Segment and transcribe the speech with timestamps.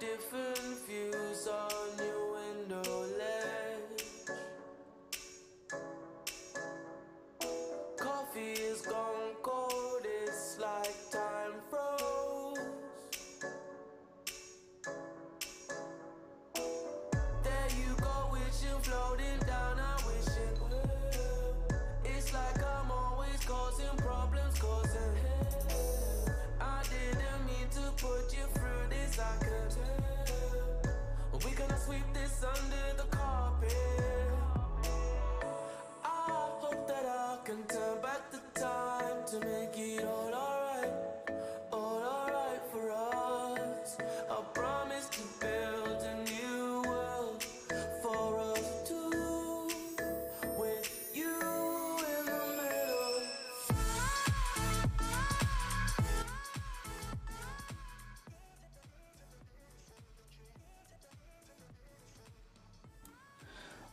[0.00, 0.47] different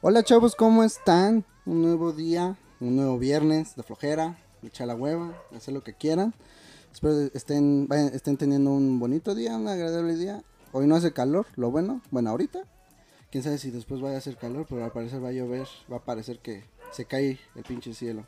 [0.07, 1.43] Hola chavos, ¿cómo están?
[1.65, 6.35] Un nuevo día, un nuevo viernes de flojera, echar la hueva, hacer lo que quieran.
[6.93, 10.43] Espero estén, estén teniendo un bonito día, un agradable día.
[10.73, 12.59] Hoy no hace calor, lo bueno, bueno ahorita.
[13.31, 15.97] Quién sabe si después vaya a hacer calor, pero al parecer va a llover, va
[15.97, 18.27] a parecer que se cae el pinche cielo.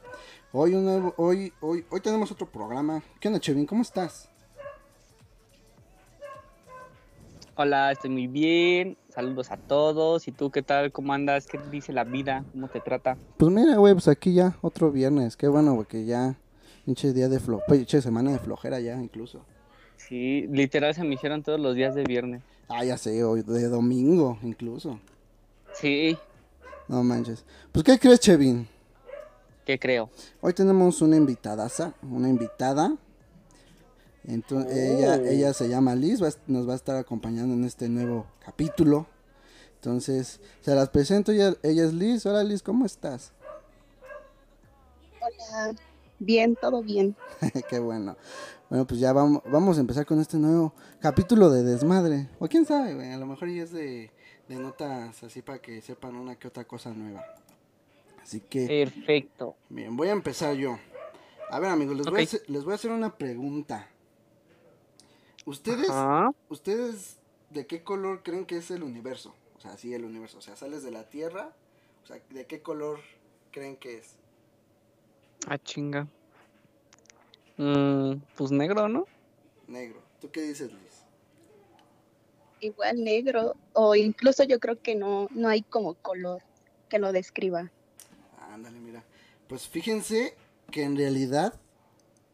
[0.53, 3.03] Hoy un nuevo, hoy, hoy, hoy tenemos otro programa.
[3.19, 3.67] ¿Qué onda, Chevin?
[3.67, 4.31] ¿Cómo estás?
[7.55, 8.97] Hola, estoy muy bien.
[9.17, 10.27] Saludos a todos.
[10.27, 10.91] ¿Y tú qué tal?
[10.91, 11.47] ¿Cómo andas?
[11.47, 12.45] ¿Qué dice la vida?
[12.51, 13.17] ¿Cómo te trata?
[13.37, 15.35] Pues mira, güey, pues aquí ya, otro viernes.
[15.35, 16.35] Qué bueno, güey, que ya,
[16.85, 19.43] pinche día de flo, pinche semana de flojera ya, incluso.
[19.95, 22.43] Sí, literal se me hicieron todos los días de viernes.
[22.69, 24.99] Ah, ya sé, hoy de domingo, incluso.
[25.73, 26.15] Sí,
[26.87, 27.43] No manches.
[27.71, 28.67] Pues, ¿qué crees, Chevin?
[29.65, 30.11] ¿qué creo?
[30.41, 32.95] Hoy tenemos una invitadaza, una invitada.
[34.27, 35.25] Entonces, ella, Oh.
[35.25, 39.07] ella se llama Liz, va nos va a estar acompañando en este nuevo capítulo.
[39.75, 42.25] Entonces, se las presento, ella, ella es Liz.
[42.25, 43.31] Hola Liz, ¿cómo estás?
[45.21, 45.75] Hola,
[46.19, 47.15] bien, todo bien.
[47.69, 48.17] Qué bueno.
[48.69, 52.27] Bueno, pues ya vamos, vamos a empezar con este nuevo capítulo de desmadre.
[52.39, 54.11] O quién sabe, güey, a lo mejor ya es de,
[54.49, 57.23] de notas así para que sepan una que otra cosa nueva.
[58.21, 58.67] Así que...
[58.67, 59.55] Perfecto.
[59.69, 60.77] Bien, voy a empezar yo.
[61.49, 63.87] A ver, amigos, les, voy, a les voy a hacer una pregunta.
[65.47, 66.31] ¿Ustedes, Ajá.
[66.49, 67.19] ¿Ustedes
[67.51, 69.33] de qué color creen que es el universo?
[69.55, 70.39] O sea, sí, el universo.
[70.39, 71.55] O sea, sales de la Tierra.
[72.03, 72.99] O sea, ¿de qué color
[73.51, 74.17] creen que es?
[75.47, 76.05] Ah, chinga.
[77.55, 79.05] Mm, pues negro, ¿no?
[79.69, 80.01] Negro.
[80.19, 81.05] ¿Tú qué dices, Luis?
[82.59, 86.41] Igual negro, o incluso yo creo que no, no hay como color
[86.89, 87.71] que lo describa.
[88.51, 89.01] Ándale, mira.
[89.47, 90.35] Pues fíjense
[90.71, 91.57] que en realidad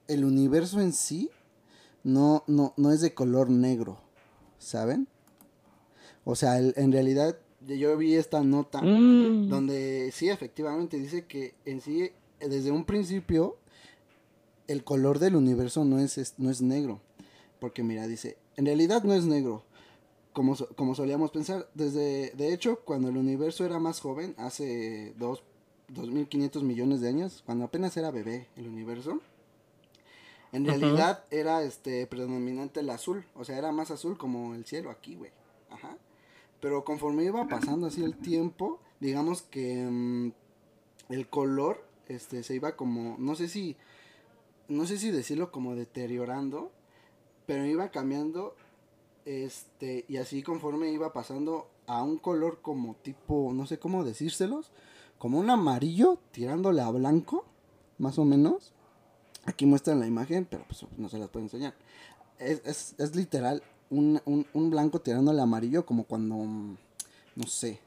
[0.07, 1.29] el universo en sí
[2.03, 3.99] no, no, no es de color negro,
[4.57, 5.07] ¿saben?
[6.25, 11.55] O sea, el- en realidad yo vi esta nota Mm, donde sí, efectivamente dice que
[11.65, 12.09] en sí,
[12.39, 13.57] desde un principio,
[14.67, 17.01] el color del universo no es, es- no es negro.
[17.59, 19.63] Porque mira, dice, en realidad no es negro,
[20.33, 21.69] como, como solíamos pensar.
[21.73, 25.43] Desde, de hecho, cuando el universo era más joven, hace dos,
[25.89, 29.21] 2.500 millones de años, cuando apenas era bebé el universo,
[30.53, 34.91] en realidad era este predominante el azul, o sea, era más azul como el cielo
[34.91, 35.31] aquí, güey.
[35.69, 35.97] Ajá.
[36.61, 40.31] Pero conforme iba pasando así el tiempo, digamos que mm,
[41.09, 43.75] el color este se iba como no sé si
[44.67, 46.71] no sé si decirlo como deteriorando,
[47.45, 48.55] pero iba cambiando
[49.25, 54.71] este y así conforme iba pasando a un color como tipo, no sé cómo decírselos,
[55.17, 57.45] como un amarillo tirándole a blanco,
[57.97, 58.73] más o menos.
[59.45, 61.73] Aquí muestran la imagen, pero pues no se las puedo enseñar.
[62.39, 67.79] Es, es, es literal un, un, un blanco tirándole a amarillo como cuando, no sé,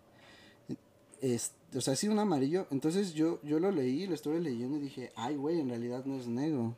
[1.20, 2.66] es, o sea, sí un amarillo.
[2.70, 6.16] Entonces yo, yo lo leí, lo estuve leyendo y dije, ay, güey, en realidad no
[6.16, 6.76] es negro.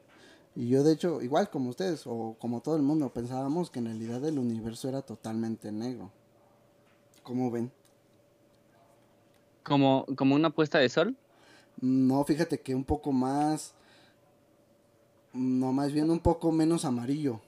[0.54, 3.86] Y yo, de hecho, igual como ustedes o como todo el mundo, pensábamos que en
[3.86, 6.10] realidad el universo era totalmente negro.
[7.22, 7.70] ¿Cómo ven?
[9.68, 11.14] como, como una puesta de sol.
[11.80, 13.74] No, fíjate que un poco más,
[15.38, 17.40] no, más bien un poco menos amarillo.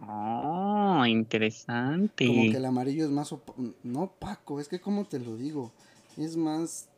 [0.00, 2.26] Ah, interesante.
[2.26, 5.72] Como que el amarillo es más, opa- no opaco, es que como te lo digo,
[6.16, 6.88] es más,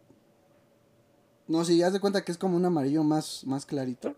[1.49, 4.15] no, si haz de cuenta que es como un amarillo más, más clarito.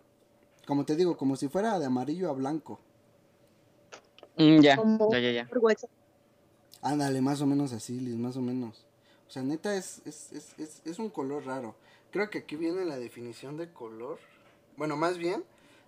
[0.67, 2.79] Como te digo, como si fuera de amarillo a blanco.
[4.37, 4.77] Mm, ya,
[5.13, 5.49] ya, ya, ya.
[6.83, 8.85] Ándale, más o menos así, Liz, más o menos.
[9.29, 11.75] O sea, neta, es, es, es, es, es un color raro.
[12.11, 14.19] Creo que aquí viene la definición de color.
[14.77, 15.45] Bueno, más bien,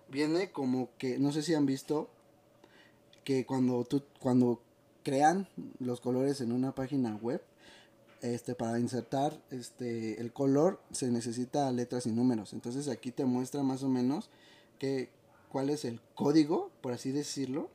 [0.09, 2.09] viene como que, no sé si han visto,
[3.25, 4.61] que cuando tú, cuando
[5.03, 5.49] crean
[5.79, 7.43] los colores en una página web,
[8.21, 12.55] este, para insertar este, el color se necesita letras y números.
[12.55, 14.31] Entonces aquí te muestra más o menos
[14.79, 15.11] que,
[15.51, 17.71] cuál es el código, por así decirlo,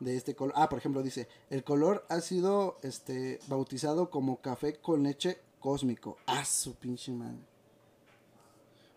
[0.00, 0.54] de este color.
[0.56, 6.16] Ah, por ejemplo, dice, el color ha sido este, bautizado como café con leche cósmico.
[6.26, 7.49] Ah, su pinche madre.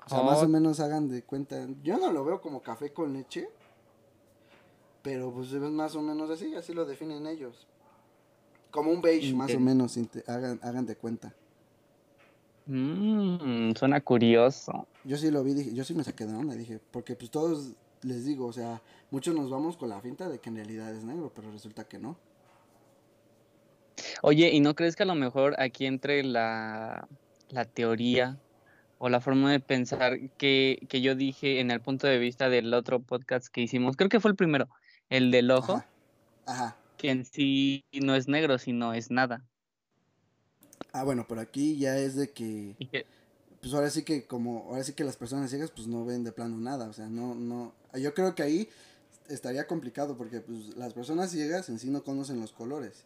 [0.05, 0.47] O sea, más o Oh.
[0.47, 1.67] menos hagan de cuenta.
[1.83, 3.47] Yo no lo veo como café con leche.
[5.01, 7.67] Pero pues es más o menos así, así lo definen ellos.
[8.71, 9.97] Como un beige, más o menos,
[10.27, 11.33] hagan, hagan de cuenta.
[12.65, 14.87] Mmm, suena curioso.
[15.03, 17.73] Yo sí lo vi, dije, yo sí me saqué de onda, dije, porque pues todos
[18.01, 21.03] les digo, o sea, muchos nos vamos con la finta de que en realidad es
[21.03, 22.15] negro, pero resulta que no.
[24.21, 27.07] Oye, ¿y no crees que a lo mejor aquí entre la,
[27.49, 28.37] la teoría
[29.05, 32.73] o la forma de pensar que, que yo dije en el punto de vista del
[32.73, 33.97] otro podcast que hicimos?
[33.97, 34.69] Creo que fue el primero,
[35.09, 35.89] el del ojo, Ajá.
[36.45, 36.77] Ajá.
[36.95, 39.43] que en sí no es negro, sino es nada.
[40.93, 43.05] Ah, bueno, pero aquí ya es de que, que,
[43.59, 46.31] pues ahora sí que como, ahora sí que las personas ciegas pues no ven de
[46.31, 48.69] plano nada, o sea, no, no, yo creo que ahí
[49.27, 53.03] estaría complicado porque pues las personas ciegas en sí no conocen los colores.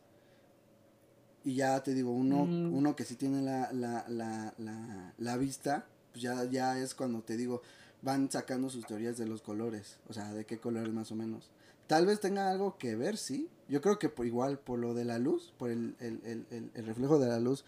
[1.47, 2.73] Y ya te digo, uno, Mm.
[2.75, 7.21] uno que sí tiene la, la, la, la, la vista, pues ya, ya es cuando
[7.21, 7.61] te digo,
[8.01, 11.49] van sacando sus teorías de los colores, o sea, de qué colores más o menos.
[11.87, 13.47] Tal vez tenga algo que ver, sí.
[13.69, 16.69] Yo creo que por igual, por lo de la luz, por el, el, el, el,
[16.73, 17.63] el reflejo de la luz,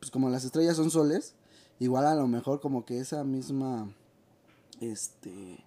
[0.00, 1.34] pues como las estrellas son soles,
[1.78, 3.88] igual a lo mejor como que esa misma,
[4.80, 5.64] este,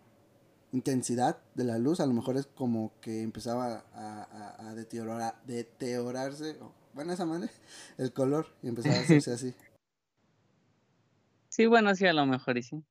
[0.73, 5.35] intensidad de la luz, a lo mejor es como que empezaba a, a, a deteriorar,
[5.47, 7.49] deteriorarse, o, bueno, esa madre,
[7.97, 9.53] el color, y empezaba a hacerse así.
[11.49, 12.83] sí, bueno, sí, a lo mejor y sí.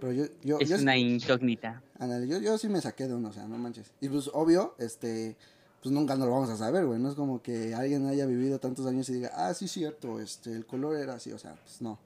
[0.00, 1.82] Pero yo, yo, Es yo, una incógnita.
[1.98, 3.92] ándale, yo, yo sí me saqué de uno, o sea, no manches.
[4.00, 5.36] Y pues obvio, este,
[5.82, 8.58] pues nunca nos lo vamos a saber, güey, no es como que alguien haya vivido
[8.58, 11.82] tantos años y diga, ah, sí, cierto, este, el color era así, o sea, pues
[11.82, 11.98] no.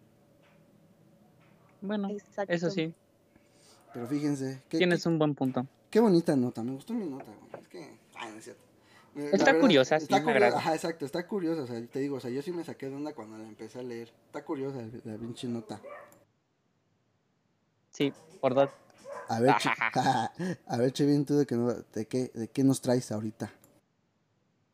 [1.81, 2.53] Bueno, Exacto.
[2.53, 2.93] eso sí,
[3.93, 5.67] Pero fíjense, qué, tienes qué, un buen punto.
[5.91, 8.64] qué bonita nota, me gustó mi nota, güey, es que, ay, no es cierto.
[9.17, 10.59] Eh, Está curiosa, sí, está me curiosa, agrada.
[10.61, 12.97] ajá, exacto, está curiosa, o sea, te digo, o sea, yo sí me saqué de
[12.97, 14.13] onda cuando la empecé a leer.
[14.27, 15.81] Está curiosa la pinche nota.
[17.91, 18.71] Sí, por dos.
[19.29, 19.55] A ver,
[20.67, 23.53] a ver, Chevin, tú de qué, no- de qué, de qué nos traes ahorita.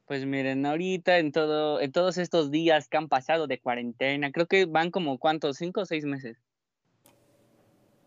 [0.06, 4.46] Pues miren, ahorita en todo, en todos estos días que han pasado de cuarentena, creo
[4.46, 6.36] que van como cuántos, cinco o seis meses.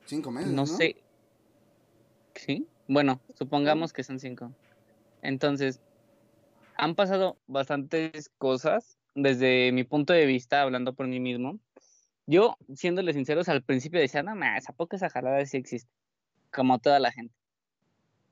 [0.06, 0.66] Cinco meses, No ¿no?
[0.66, 0.98] sé.
[2.36, 2.68] ¿Sí?
[2.90, 4.52] Bueno, supongamos que son cinco.
[5.22, 5.80] Entonces,
[6.76, 11.60] han pasado bastantes cosas desde mi punto de vista, hablando por mí mismo.
[12.26, 15.92] Yo, siéndole sinceros, al principio decía, no más, ¿a poco esa jalada sí existe?
[16.52, 17.36] Como toda la gente.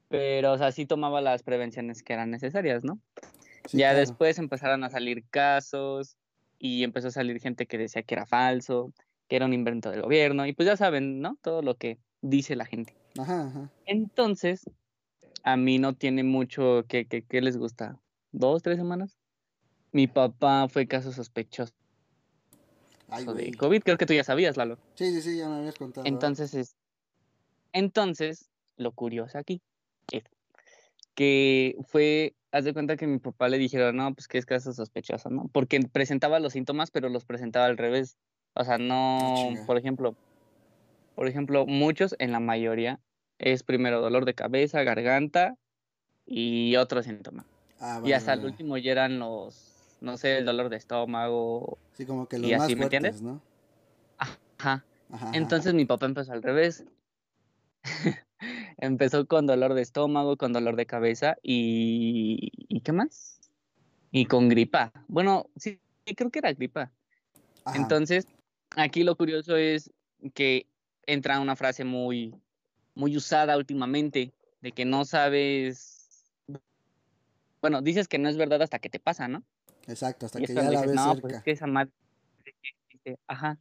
[0.07, 2.99] Pero, o sea, sí tomaba las prevenciones que eran necesarias, ¿no?
[3.65, 3.99] Sí, ya claro.
[3.99, 6.17] después empezaron a salir casos
[6.57, 8.93] y empezó a salir gente que decía que era falso,
[9.27, 11.37] que era un invento del gobierno, y pues ya saben, ¿no?
[11.41, 12.95] Todo lo que dice la gente.
[13.17, 13.69] Ajá, ajá.
[13.85, 14.69] Entonces,
[15.43, 17.97] a mí no tiene mucho que, que, que les gusta.
[18.31, 19.17] ¿Dos, tres semanas?
[19.91, 21.73] Mi papá fue caso sospechoso
[23.09, 23.53] Ay, de.
[23.53, 24.77] COVID, creo que tú ya sabías, Lalo.
[24.95, 26.07] Sí, sí, sí, ya me habías contado.
[26.07, 26.75] Entonces, es,
[27.73, 29.61] entonces, lo curioso aquí
[30.11, 30.23] es
[31.13, 34.71] que fue, haz de cuenta que mi papá le dijeron, no, pues que es caso
[34.71, 35.49] sospechoso, ¿no?
[35.51, 38.17] Porque presentaba los síntomas, pero los presentaba al revés.
[38.53, 39.65] O sea, no, chinga.
[39.65, 40.15] por ejemplo,
[41.15, 42.99] por ejemplo, muchos, en la mayoría,
[43.39, 45.57] es primero dolor de cabeza, garganta
[46.25, 47.45] y otro síntoma.
[47.81, 51.79] Ah, y vale, hasta el último ya eran los, no sé, el dolor de estómago.
[51.93, 53.21] Sí, como que y los más así, ¿me entiendes?
[53.21, 53.41] ¿no?
[54.17, 54.85] Ajá.
[55.11, 55.31] Ajá.
[55.33, 56.85] Entonces mi papá empezó al revés.
[58.77, 62.51] empezó con dolor de estómago, con dolor de cabeza y...
[62.67, 63.39] ¿Y qué más?
[64.11, 64.91] Y con gripa.
[65.07, 66.91] Bueno, sí, sí, creo que era gripa.
[67.65, 67.77] Ajá.
[67.77, 68.27] Entonces,
[68.75, 69.91] aquí lo curioso es
[70.33, 70.67] que
[71.07, 72.35] entra una frase muy,
[72.93, 76.00] muy usada últimamente, de que no sabes...
[77.61, 79.43] Bueno, dices que no es verdad hasta que te pasa, ¿no?
[79.87, 81.21] Exacto, hasta Y que ya la dices, ves no, cerca.
[81.21, 81.91] pues es que esa madre
[82.43, 82.51] sí
[82.87, 83.19] existe".
[83.27, 83.59] Ajá.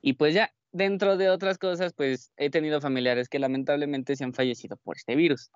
[0.00, 4.34] Y pues ya, dentro de otras cosas, pues he tenido familiares que lamentablemente se han
[4.34, 5.50] fallecido por este virus.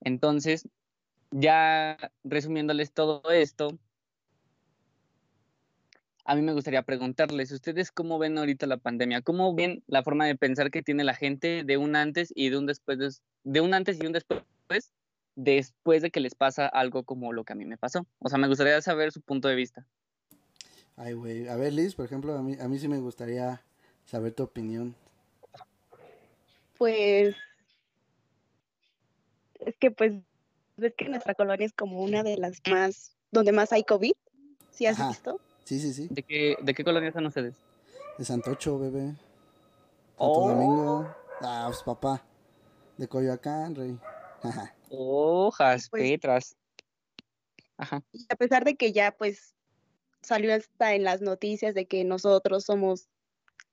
[0.00, 0.68] Entonces,
[1.30, 3.78] ya resumiéndoles todo esto,
[6.24, 9.22] a mí me gustaría preguntarles, ¿ustedes cómo ven ahorita la pandemia?
[9.22, 12.58] ¿Cómo ven la forma de pensar que tiene la gente de un antes y de
[12.58, 13.10] un después, de,
[13.44, 14.92] de un antes y un después,
[15.42, 18.06] después de que les pasa algo como lo que a mí me pasó?
[18.18, 19.86] O sea, me gustaría saber su punto de vista.
[20.96, 21.48] Ay, güey.
[21.48, 23.62] A ver, Liz, por ejemplo, a mí, a mí sí me gustaría
[24.04, 24.94] saber tu opinión.
[26.76, 27.36] Pues
[29.60, 30.12] es que pues
[30.76, 34.12] ves que nuestra colonia es como una de las más, donde más hay COVID.
[34.70, 35.08] ¿Sí has Ajá.
[35.08, 35.40] visto?
[35.64, 36.08] Sí, sí, sí.
[36.10, 37.54] ¿De qué, ¿De qué colonia son ustedes?
[38.18, 39.06] De Santocho, bebé.
[39.08, 39.18] Santo
[40.16, 40.48] Oh.
[40.50, 41.14] Domingo.
[41.40, 42.22] Ah, pues papá.
[42.98, 43.98] De Coyoacán, rey.
[44.42, 44.74] Ajá.
[44.90, 46.56] Hojas, Pues- Petras.
[47.76, 48.02] Ajá.
[48.12, 49.54] Y a pesar de que ya pues
[50.20, 53.08] salió hasta en las noticias de que nosotros somos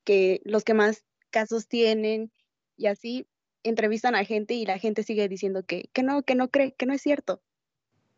[0.04, 2.32] que los que más casos tienen
[2.78, 3.26] y así
[3.64, 6.86] entrevistan a gente y la gente sigue diciendo que, que no, que no cree, que
[6.86, 7.42] no es cierto.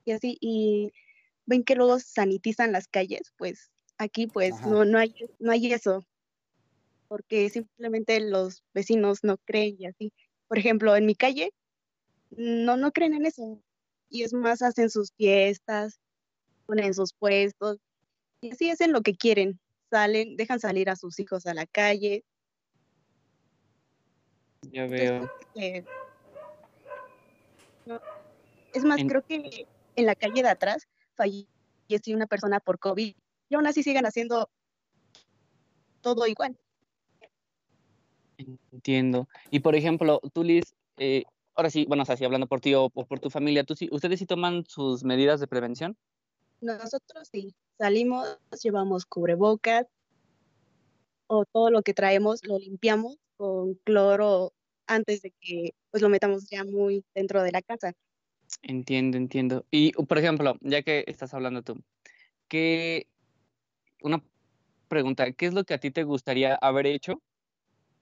[0.04, 0.92] Y así, y
[1.46, 4.68] ven que luego sanitizan las calles, pues aquí pues Ajá.
[4.68, 6.06] no, no hay, no hay eso.
[7.08, 10.12] Porque simplemente los vecinos no creen y así.
[10.46, 11.52] Por ejemplo, en mi calle,
[12.30, 13.62] no, no creen en eso.
[14.08, 16.00] Y es más, hacen sus fiestas,
[16.66, 17.78] ponen sus puestos,
[18.40, 19.60] y así hacen lo que quieren.
[19.90, 22.24] Salen, dejan salir a sus hijos a la calle.
[24.72, 25.28] Ya veo.
[27.86, 28.00] no,
[28.72, 33.14] Es más, En- creo que en la calle de atrás falleció una persona por COVID
[33.48, 34.48] y aún así siguen haciendo
[36.02, 36.56] todo igual.
[38.72, 39.28] Entiendo.
[39.50, 41.24] Y por ejemplo, tú, Liz, eh,
[41.60, 43.76] ahora sí, bueno, o sea, sí, hablando por ti o, o por tu familia, ¿tú
[43.76, 45.96] sí, ¿ustedes sí toman sus medidas de prevención?
[46.62, 49.86] Nosotros sí, salimos, llevamos cubrebocas
[51.26, 54.52] o todo lo que traemos lo limpiamos con cloro
[54.86, 57.92] antes de que pues lo metamos ya muy dentro de la casa.
[58.62, 59.64] Entiendo, entiendo.
[59.70, 61.80] Y, por ejemplo, ya que estás hablando tú,
[62.48, 63.06] ¿qué,
[64.02, 64.24] una
[64.88, 67.22] pregunta, ¿qué es lo que a ti te gustaría haber hecho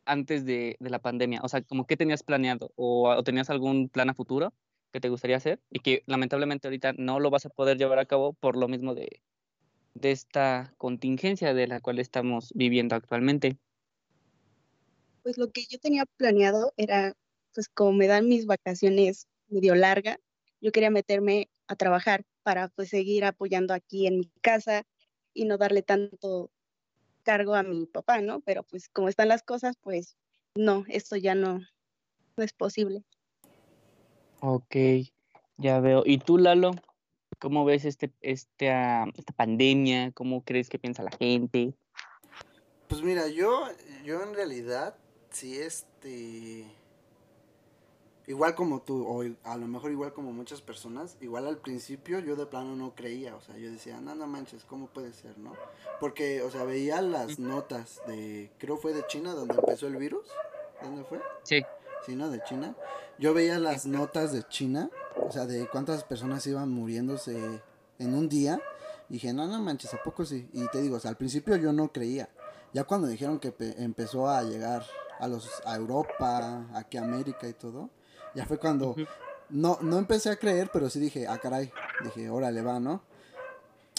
[0.09, 1.41] antes de, la pandemia?
[1.43, 4.53] O sea, como qué tenías planeado o, tenías algún plan a futuro
[4.93, 8.07] que te gustaría hacer y que lamentablemente ahorita no lo vas a poder llevar a
[8.07, 9.21] cabo por lo mismo de,
[9.95, 13.59] de esta contingencia de la cual estamos viviendo actualmente.
[15.23, 17.15] Pues lo que yo tenía planeado era,
[17.55, 20.19] pues como me dan mis vacaciones medio largas,
[20.61, 24.85] yo quería meterme a trabajar para pues seguir apoyando aquí en mi casa
[25.35, 26.51] y no darle tanto
[27.29, 28.41] cargo a mi papá, ¿no?
[28.41, 30.17] Pero pues como están las cosas, pues
[30.55, 31.61] no, esto ya no,
[32.39, 33.05] no es posible.
[34.41, 34.75] Ok,
[35.59, 36.05] ya veo.
[36.07, 36.71] ¿Y tú, Lalo?
[37.39, 40.11] ¿Cómo ves este, este, ah, esta pandemia?
[40.13, 41.75] ¿Cómo crees que piensa la gente?
[42.89, 43.67] Pues mira, yo,
[44.07, 44.97] yo en realidad,
[45.31, 46.65] sí, este.
[48.29, 52.37] Igual como tú, o a lo mejor igual como muchas personas, igual al principio yo
[52.37, 55.55] de plano no creía, o sea, yo decía, no, no manches, ¿cómo puede ser, no?
[55.99, 60.27] Porque, o sea, veía las notas de, creo fue de China donde empezó el virus,
[60.83, 61.21] ¿dónde fue?
[61.43, 61.65] Sí.
[62.05, 62.29] Sí, ¿no?
[62.31, 62.77] De China.
[63.19, 67.63] Yo veía las notas de China, o sea, de cuántas personas iban muriéndose
[67.99, 68.61] en un día.
[69.09, 70.49] Y dije, no, no manches, ¿a poco sí?
[70.53, 72.29] Y te digo, o sea, al principio yo no creía.
[72.75, 74.85] Ya cuando dijeron que pe- empezó a llegar
[75.19, 77.89] a los a Europa, aquí a América y todo,
[78.39, 78.95] ya fue cuando
[79.51, 81.73] no no empecé a creer, pero sí dije, ah, caray,
[82.05, 83.03] dije, órale va, ¿no?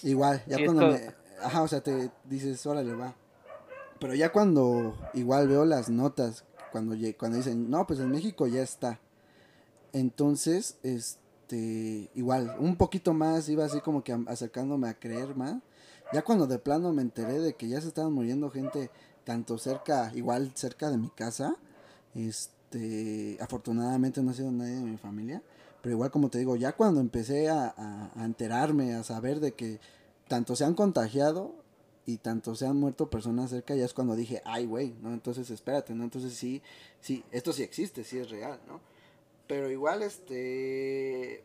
[0.04, 3.16] Igual, ya cuando me ajá, o sea, te dices, órale va.
[4.00, 8.62] Pero ya cuando igual veo las notas, cuando cuando dicen, "No, pues en México ya
[8.62, 9.00] está."
[9.92, 15.56] Entonces, este, igual, un poquito más, iba así como que acercándome a creer más.
[16.14, 18.90] Ya cuando de plano me enteré de que ya se estaban muriendo gente
[19.26, 21.56] tanto cerca, igual cerca de mi casa,
[22.16, 22.59] este,
[23.40, 25.42] afortunadamente no ha sido nadie de mi familia,
[25.82, 29.54] pero igual como te digo, ya cuando empecé a, a- a enterarme, a saber de
[29.54, 29.80] que
[30.28, 31.56] tanto se han contagiado
[32.06, 35.14] y tanto se han muerto personas cerca, ya es cuando dije, ay, güey, ¿no?
[35.14, 36.04] Entonces espérate, ¿no?
[36.04, 36.62] Entonces sí,
[37.02, 38.80] sí, esto sí existe, sí es real, ¿no?
[39.48, 41.44] Pero igual, este.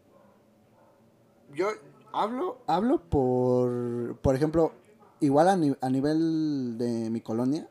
[1.54, 1.68] Yo
[2.12, 4.16] hablo, hablo por.
[4.22, 4.72] Por ejemplo,
[5.20, 7.68] igual a, ni- a nivel de mi colonia,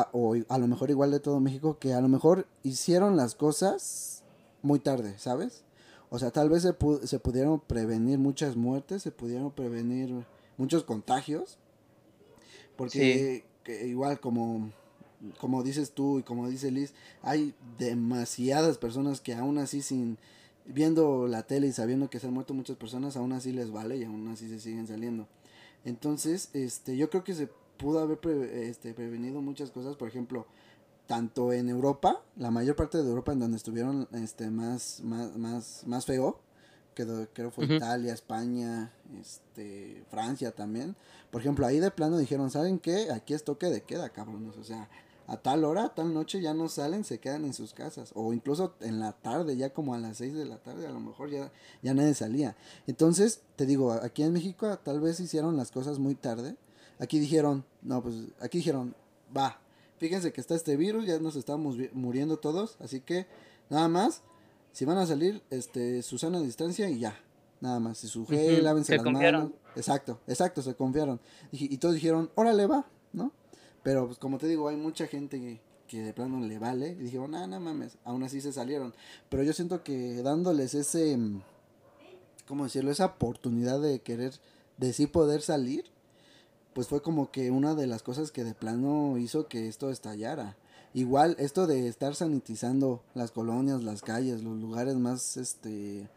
[0.00, 3.34] a- o a lo mejor igual de todo México, que a lo mejor hicieron las
[3.34, 4.22] cosas
[4.62, 5.64] muy tarde, ¿sabes?
[6.10, 10.24] O sea, tal vez se, pu- se pudieron prevenir muchas muertes, se pudieron prevenir
[10.58, 11.58] muchos contagios.
[12.76, 14.70] Porque que igual como,
[15.38, 20.18] como dices tú y como dice Liz, hay demasiadas personas que aún así sin
[20.64, 23.96] viendo la tele y sabiendo que se han muerto muchas personas, aún así les vale
[23.96, 25.26] y aún así se siguen saliendo.
[25.84, 30.46] Entonces, este, yo creo que se pudo haber pre- este, prevenido muchas cosas, por ejemplo,
[31.06, 35.82] tanto en Europa, la mayor parte de Europa en donde estuvieron este más más más
[35.86, 36.38] más feo,
[36.94, 37.64] que creo fue.
[37.76, 40.94] Italia, España, este Francia también.
[41.30, 43.10] Por ejemplo, ahí de plano dijeron, ¿saben qué?
[43.10, 44.88] Aquí es toque de queda, cabrones, o sea,
[45.26, 48.12] a tal hora, a tal noche ya no salen, se quedan en sus casas.
[48.14, 51.00] O incluso en la tarde, ya como a las 6 de la tarde, a lo
[51.00, 51.50] mejor ya,
[51.82, 52.56] ya nadie salía.
[52.86, 56.56] Entonces, te digo, aquí en México tal vez hicieron las cosas muy tarde.
[57.02, 58.94] Aquí dijeron, no, pues aquí dijeron,
[59.36, 59.60] va,
[59.98, 63.26] fíjense que está este virus, ya nos estamos muriendo todos, así que
[63.70, 64.22] nada más,
[64.70, 67.18] Si van a salir, este, Susana a distancia y ya.
[67.60, 67.98] Nada más.
[67.98, 69.42] Si su gel, lávense se las confiaron.
[69.42, 69.56] manos.
[69.74, 71.18] Exacto, exacto, se confiaron.
[71.50, 73.32] Y todos dijeron, órale va, ¿no?
[73.82, 76.92] Pero pues como te digo, hay mucha gente que, que de plano le vale.
[76.92, 77.98] Y dijeron, no, no mames.
[78.04, 78.94] Aún así se salieron.
[79.28, 81.18] Pero yo siento que dándoles ese,
[82.46, 82.92] ¿cómo decirlo?
[82.92, 84.34] Esa oportunidad de querer,
[84.78, 85.90] de sí poder salir,
[86.74, 90.56] pues fue como que una de las cosas que de plano hizo que esto estallara.
[90.94, 96.08] Igual esto de estar sanitizando las colonias, las calles, los lugares más, este,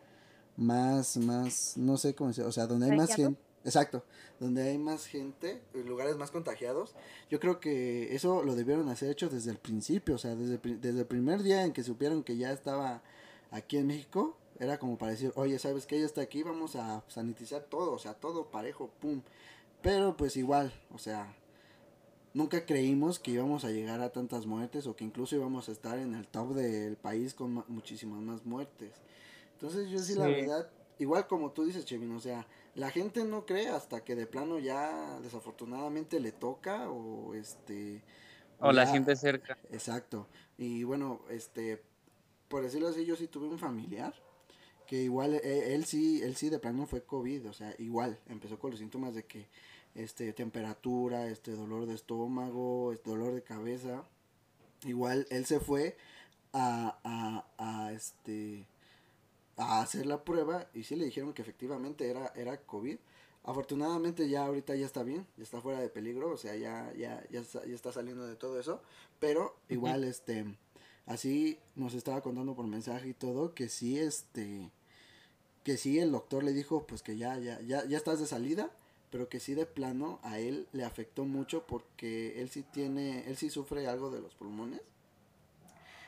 [0.57, 4.03] más, más, no sé cómo decir, o sea, donde hay más gente, exacto,
[4.39, 6.93] donde hay más gente, lugares más contagiados,
[7.29, 10.99] yo creo que eso lo debieron hacer hecho desde el principio, o sea, desde, desde
[10.99, 13.01] el primer día en que supieron que ya estaba
[13.51, 16.43] aquí en México, era como para decir, oye, ¿sabes que ella está aquí?
[16.43, 19.21] Vamos a sanitizar todo, o sea, todo parejo, pum.
[19.85, 21.31] Pero pues igual, o sea,
[22.33, 25.99] nunca creímos que íbamos a llegar a tantas muertes o que incluso íbamos a estar
[25.99, 28.93] en el top del país con ma- muchísimas más muertes.
[29.53, 33.45] Entonces yo sí, la verdad, igual como tú dices, Chevin, o sea, la gente no
[33.45, 38.01] cree hasta que de plano ya desafortunadamente le toca o este...
[38.59, 39.55] O la siente cerca.
[39.71, 40.27] Exacto.
[40.57, 41.83] Y bueno, este,
[42.47, 44.15] por decirlo así, yo sí tuve un familiar
[44.87, 48.59] que igual eh, él, sí, él sí de plano fue COVID, o sea, igual empezó
[48.59, 49.47] con los síntomas de que
[49.95, 54.03] este temperatura, este dolor de estómago, este dolor de cabeza.
[54.83, 55.97] Igual él se fue
[56.53, 58.67] a, a, a este
[59.57, 62.97] a hacer la prueba y sí le dijeron que efectivamente era era COVID.
[63.43, 67.23] Afortunadamente ya ahorita ya está bien, ya está fuera de peligro, o sea, ya ya
[67.29, 68.81] ya está, ya está saliendo de todo eso,
[69.19, 70.57] pero igual este
[71.05, 74.71] así nos estaba contando por mensaje y todo que sí este
[75.63, 78.71] que sí el doctor le dijo pues que ya ya ya ya estás de salida
[79.15, 83.37] pero que sí de plano a él le afectó mucho porque él sí tiene él
[83.37, 84.81] sí sufre algo de los pulmones.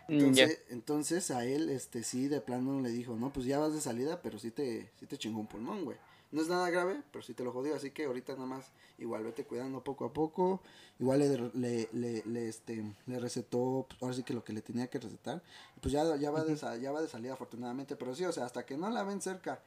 [0.09, 3.71] Mm, entonces entonces a él este sí de plano le dijo no pues ya vas
[3.71, 5.95] de salida pero sí te sí te chingó un pulmón güey.
[6.33, 8.65] No es nada grave pero sí te lo jodió así que ahorita nada más
[8.97, 10.59] igual vete cuidando poco a poco.
[10.99, 14.61] Igual le, le, le, le, este le recetó pues, ahora sí que lo que le
[14.61, 15.41] tenía que recetar.
[15.79, 18.65] Pues ya ya va de ya va de salida afortunadamente pero sí o sea hasta
[18.65, 19.61] que no la ven cerca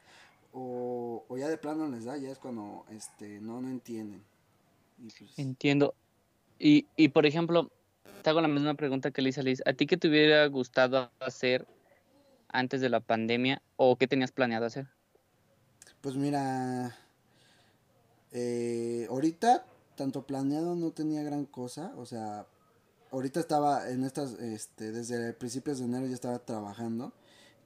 [0.53, 4.23] o, o ya de plano les da ya es cuando este no no entienden
[4.99, 5.95] y pues Entiendo.
[6.59, 7.71] Y, y por ejemplo,
[8.23, 9.63] te hago la misma pregunta que le hice a Liz.
[9.65, 11.67] ¿A ti qué te hubiera gustado hacer
[12.49, 14.89] antes de la pandemia o qué tenías planeado hacer?
[16.01, 16.97] Pues mira,
[18.33, 19.65] eh, ahorita
[19.97, 22.47] tanto planeado no tenía gran cosa, o sea,
[23.11, 27.13] ahorita estaba en estas, este, desde principios de enero ya estaba trabajando,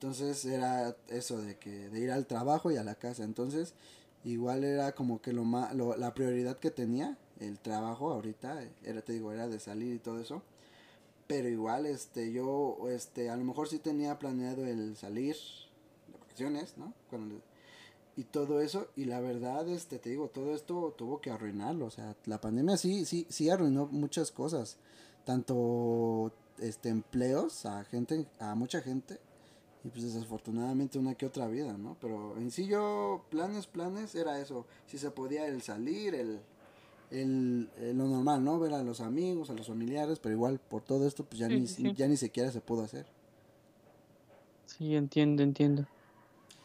[0.04, 3.72] entonces era eso de que de ir al trabajo y a la casa, entonces
[4.22, 9.00] igual era como que lo más, lo, la prioridad que tenía el trabajo ahorita era,
[9.00, 10.42] te digo, era de salir y todo eso,
[11.26, 15.36] pero igual, este, yo, este, a lo mejor sí tenía planeado el salir
[16.12, 16.92] de vacaciones, ¿no?
[17.08, 17.40] Cuando
[18.14, 21.86] y todo eso y la verdad este te digo todo esto tuvo que arruinarlo.
[21.86, 24.76] O sea la pandemia sí sí sí arruinó muchas cosas.
[25.24, 29.18] Tanto este empleos a gente a mucha gente
[29.84, 34.40] y pues desafortunadamente una que otra vida no pero en sí yo planes planes era
[34.40, 34.66] eso.
[34.86, 36.40] Si se podía el salir el
[37.10, 40.82] el, el lo normal no ver a los amigos a los familiares pero igual por
[40.82, 43.06] todo esto pues ya Sí, ni sí, ya ni siquiera se pudo hacer.
[44.66, 45.86] Sí, entiendo, entiendo.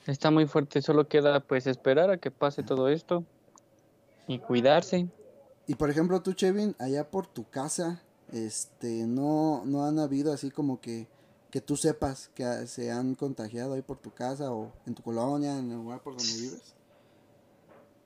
[0.08, 3.24] Está muy fuerte, solo queda pues esperar a que pase todo esto
[4.28, 5.08] y cuidarse.
[5.68, 8.02] Y por ejemplo, tú, Chevin, allá por tu casa,
[8.32, 11.08] este, no, no han habido así como que,
[11.52, 15.58] que tú sepas que se han contagiado ahí por tu casa o en tu colonia,
[15.58, 16.76] en el lugar por donde vives.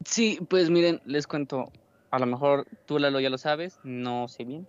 [0.06, 1.72] Sí, pues miren, les cuento,
[2.12, 4.68] a lo mejor tú Lalo ya lo sabes, no sé bien.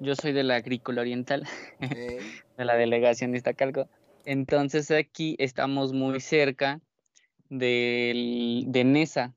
[0.00, 1.46] Yo soy de la agrícola oriental,
[1.80, 3.88] de la delegación de Iztacalco.
[4.24, 6.80] Entonces aquí estamos muy cerca
[7.48, 9.34] del, de Nesa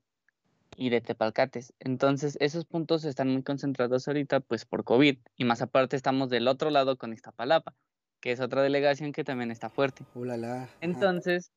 [0.76, 1.74] y de Tepalcates.
[1.80, 5.18] Entonces esos puntos están muy concentrados ahorita pues por COVID.
[5.36, 7.74] Y más aparte estamos del otro lado con Iztapalapa,
[8.20, 10.04] que es otra delegación que también está fuerte.
[10.14, 10.76] ulala, ajá.
[10.80, 11.52] Entonces,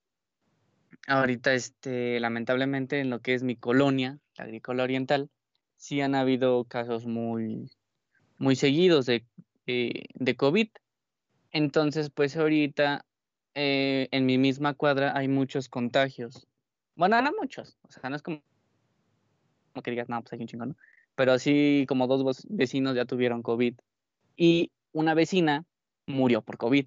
[1.07, 5.29] ahorita, este, lamentablemente, en lo que es mi colonia, la agrícola oriental,
[5.75, 7.71] sí han habido casos muy,
[8.37, 9.25] muy seguidos de,
[9.67, 10.67] eh, de COVID.
[11.51, 13.05] Entonces, pues ahorita
[13.55, 16.47] eh, en mi misma cuadra hay muchos contagios.
[16.95, 18.43] Bueno, no muchos, o sea, no es como,
[19.73, 20.75] como que digas, no, pues hay un chingo, ¿no?
[21.15, 23.75] Pero sí, como dos vecinos ya tuvieron COVID.
[24.35, 25.65] Y una vecina
[26.11, 26.85] murió por COVID.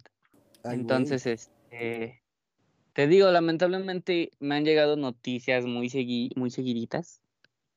[0.62, 0.80] Ay, güey.
[0.80, 2.22] Entonces, este,
[2.92, 7.20] te digo, lamentablemente me han llegado noticias muy, segui- muy seguiditas,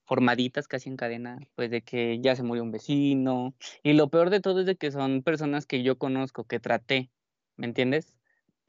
[0.05, 3.53] formaditas casi en cadena, pues de que ya se murió un vecino.
[3.83, 7.09] Y lo peor de todo es de que son personas que yo conozco, que traté,
[7.55, 8.13] ¿me entiendes?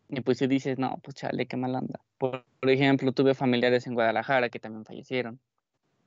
[0.08, 2.00] Y pues tú dices, no, pues chale, qué mal anda.
[2.16, 5.38] Por, por ejemplo, tuve familiares en Guadalajara que también fallecieron.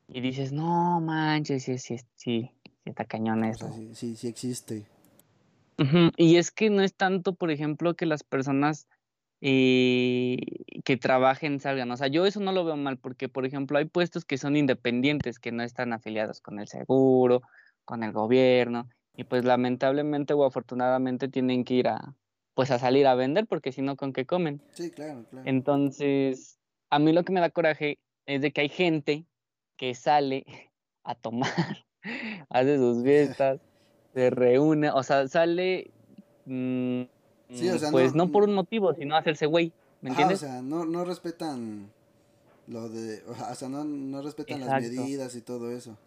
[0.08, 2.52] Y dices, no manches, sí, sí, sí, sí
[2.84, 3.68] está cañón O eso.
[3.68, 4.86] sea, sí, sí, sí existe.
[6.17, 8.88] Y es que no es tanto, por ejemplo, que las personas
[9.41, 10.38] eh,
[10.84, 11.89] que trabajen salgan.
[11.91, 14.56] O sea, yo eso no lo veo mal porque, por ejemplo, hay puestos que son
[14.56, 17.41] independientes, que no están afiliados con el seguro,
[17.86, 22.15] con el gobierno, y pues lamentablemente o afortunadamente tienen que ir a,
[22.54, 24.62] pues a salir a vender porque si no, ¿con qué comen?
[24.72, 25.48] Sí, claro, claro.
[25.48, 29.26] Entonces, a mí lo que me da coraje es de que hay gente
[29.78, 30.46] que sale
[31.04, 31.86] a tomar,
[32.50, 33.60] hace sus fiestas,
[34.13, 35.91] se reúne, o sea, sale,
[36.45, 37.02] mm,
[37.50, 39.71] Sí, o mm, sea, pues no- no, por un motivo, sino hacerse güey,
[40.02, 40.43] ¿me Ajá, entiendes?
[40.43, 41.89] o sea, no, no respetan
[42.67, 45.97] lo de, o sea, no, no respetan las medidas y todo eso.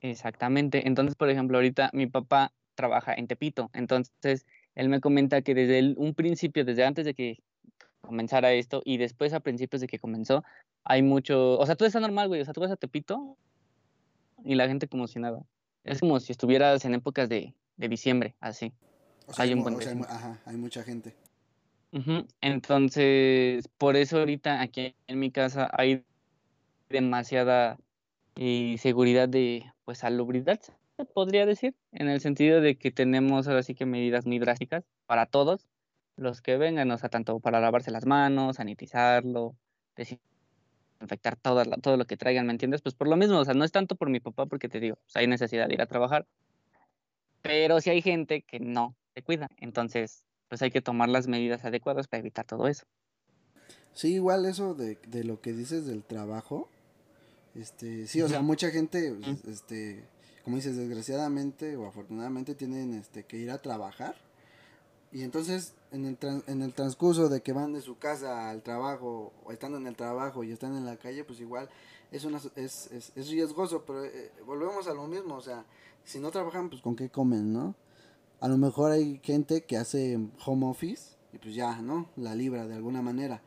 [0.00, 0.86] Exactamente.
[0.88, 5.78] Entonces, por ejemplo, ahorita mi papá trabaja en Tepito, entonces él me comenta que desde
[5.78, 7.38] el- un principio, desde antes de que
[8.00, 10.42] comenzara esto y después a principios de que comenzó,
[10.84, 13.36] hay mucho, o sea, todo está normal, güey, o sea, tú vas a Tepito
[14.44, 15.40] y la gente como si nada.
[15.84, 18.72] Es como si estuvieras en épocas de, de diciembre, así.
[19.26, 21.14] O sea, Hay un buen o sea, hay ajá, hay mucha gente.
[22.40, 26.04] Entonces, por eso ahorita aquí en mi casa hay
[26.88, 27.78] demasiada
[28.36, 30.58] eh, seguridad de, pues, salubridad,
[30.96, 34.84] se podría decir, en el sentido de que tenemos ahora sí que medidas muy drásticas
[35.06, 35.68] para todos
[36.16, 39.54] los que vengan, o sea, tanto para lavarse las manos, sanitizarlo,
[41.02, 42.80] desinfectar todo, todo lo que traigan, ¿me entiendes?
[42.80, 44.96] Pues por lo mismo, o sea, no es tanto por mi papá, porque te digo,
[44.96, 46.26] pues, hay necesidad de ir a trabajar,
[47.42, 51.64] pero sí hay gente que no se cuida, entonces, pues hay que tomar las medidas
[51.64, 52.84] adecuadas para evitar todo eso.
[53.94, 56.68] Sí, igual eso de, de lo que dices del trabajo.
[57.54, 60.04] Este, sí, o sea, mucha gente, pues, este,
[60.44, 64.14] como dices, desgraciadamente o afortunadamente tienen este que ir a trabajar.
[65.12, 68.62] Y entonces, en el, tran- en el transcurso de que van de su casa al
[68.62, 71.68] trabajo, o están en el trabajo y están en la calle, pues igual
[72.10, 75.64] es, una, es, es, es riesgoso, pero eh, volvemos a lo mismo, o sea,
[76.04, 77.74] si no trabajan, pues con qué comen, ¿no?
[78.40, 82.08] A lo mejor hay gente que hace home office y pues ya, ¿no?
[82.16, 83.40] La libra de alguna manera.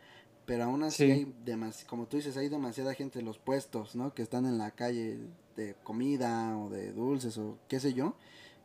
[0.46, 1.12] Pero aún así Sí.
[1.12, 4.14] hay demasiado, como tú dices, hay demasiada gente en los puestos, ¿no?
[4.14, 5.20] Que están en la calle
[5.56, 8.14] de comida o de dulces o qué sé yo.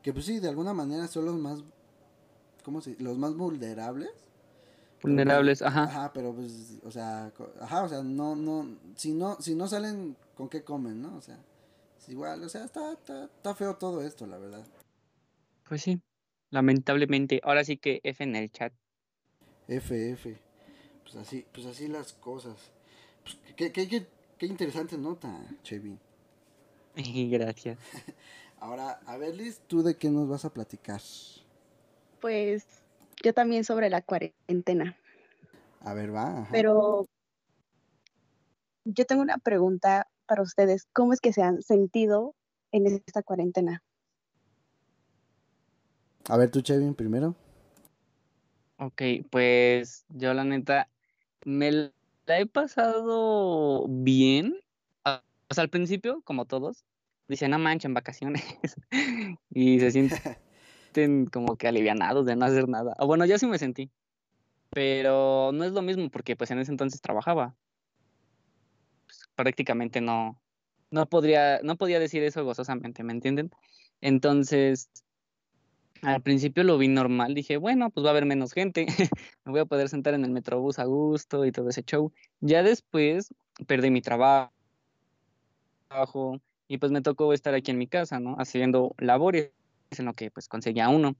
[0.02, 1.64] Que pues sí, de alguna manera son los más,
[2.62, 4.10] ¿cómo se Los más vulnerables.
[5.02, 5.84] Vulnerables, ajá.
[5.84, 10.16] Ajá, pero pues, o sea, ajá, o sea, no, no, si no, si no salen,
[10.34, 11.16] ¿con qué comen, no?
[11.16, 11.38] O sea,
[11.98, 14.64] es igual, o sea, está, está, está feo todo esto, la verdad.
[15.66, 16.00] Pues sí,
[16.50, 17.40] lamentablemente.
[17.44, 18.72] Ahora sí que F en el chat.
[19.68, 20.36] F, F.
[21.02, 22.56] Pues así, pues así las cosas.
[23.22, 25.98] Pues, qué, qué, qué, qué interesante nota, Chevy.
[27.30, 27.78] Gracias.
[28.60, 31.00] Ahora, a ver, Liz, ¿tú de qué nos vas a platicar?
[32.20, 32.66] Pues
[33.22, 34.96] yo también sobre la cuarentena,
[35.80, 36.40] A ver, va.
[36.40, 36.48] ajá.
[36.50, 37.06] pero
[38.84, 40.86] yo tengo una pregunta para ustedes.
[40.92, 42.34] ¿Cómo es que se han sentido
[42.72, 43.82] en esta cuarentena?
[46.28, 47.34] A ver, tú, Chevy, primero.
[48.78, 50.88] Ok, pues yo la neta
[51.44, 54.54] me la he pasado bien.
[55.04, 56.84] O sea, al principio, como todos,
[57.28, 58.44] dicen, no manchen, vacaciones.
[59.50, 60.08] y se
[61.32, 62.96] como que alivianados de no hacer nada.
[63.00, 63.90] Bueno, yo sí me sentí.
[64.70, 67.56] Pero no es lo mismo porque pues en ese entonces trabajaba.
[69.06, 70.40] Pues, prácticamente no,
[70.90, 73.50] no podría, no podía decir eso gozosamente, ¿me entienden?
[74.00, 74.88] Entonces,
[76.02, 78.86] al principio lo vi normal, dije, bueno, pues va a haber menos gente,
[79.44, 82.12] me voy a poder sentar en el metrobús a gusto y todo ese show.
[82.40, 83.34] Ya después
[83.66, 84.52] perdí mi trabajo
[86.68, 88.36] y pues me tocó estar aquí en mi casa, ¿no?
[88.38, 89.50] Haciendo labores
[89.98, 91.16] en lo que pues conseguía uno.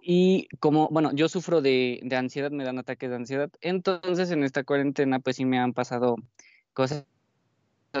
[0.00, 4.42] Y como, bueno, yo sufro de, de ansiedad, me dan ataques de ansiedad, entonces en
[4.42, 6.16] esta cuarentena pues sí me han pasado
[6.72, 7.04] cosas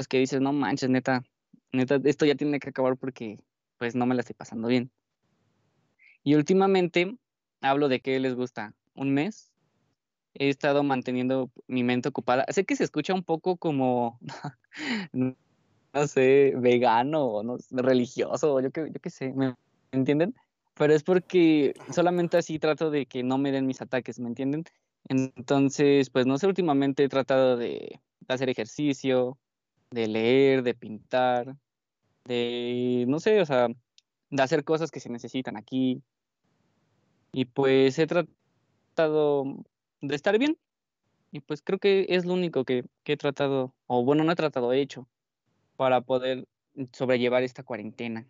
[0.08, 1.22] que dices, no manches, neta,
[1.70, 3.38] neta, esto ya tiene que acabar porque
[3.78, 4.90] pues no me la estoy pasando bien.
[6.24, 7.16] Y últimamente
[7.60, 8.74] hablo de qué les gusta.
[8.94, 9.52] Un mes
[10.34, 12.44] he estado manteniendo mi mente ocupada.
[12.48, 14.18] Sé que se escucha un poco como,
[15.12, 15.36] no
[16.06, 19.54] sé, vegano o religioso, yo qué, yo qué sé, ¿me
[19.92, 20.34] entienden?
[20.74, 24.64] Pero es porque solamente así trato de que no me den mis ataques, ¿me entienden?
[25.08, 29.38] Entonces, pues no sé, últimamente he tratado de, de hacer ejercicio,
[29.90, 31.56] de leer, de pintar,
[32.24, 33.68] de, no sé, o sea,
[34.30, 36.02] de hacer cosas que se necesitan aquí.
[37.32, 39.44] Y pues he tratado
[40.00, 40.58] de estar bien.
[41.30, 44.36] Y pues creo que es lo único que, que he tratado, o bueno, no he
[44.36, 45.08] tratado, he hecho,
[45.76, 46.46] para poder
[46.92, 48.26] sobrellevar esta cuarentena.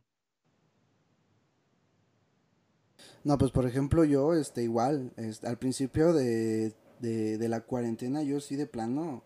[3.24, 8.22] No, pues por ejemplo yo, este, igual, este, al principio de, de, de la cuarentena
[8.22, 9.22] yo sí de plano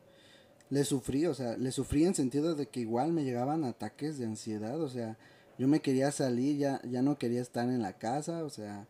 [0.70, 4.26] le sufrí, o sea, le sufrí en sentido de que igual me llegaban ataques de
[4.26, 5.16] ansiedad, o sea,
[5.58, 8.86] yo me quería salir, ya, ya no quería estar en la casa, o sea,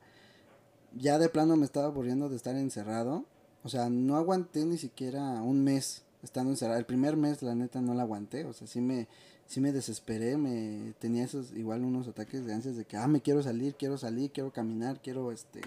[0.95, 3.25] ya de plano me estaba aburriendo de estar encerrado,
[3.63, 7.81] o sea, no aguanté ni siquiera un mes estando encerrado, el primer mes la neta
[7.81, 9.07] no la aguanté, o sea, sí me,
[9.47, 13.21] sí me desesperé, me tenía esos igual unos ataques de ansias de que, ah, me
[13.21, 15.61] quiero salir, quiero salir, quiero caminar, quiero, este,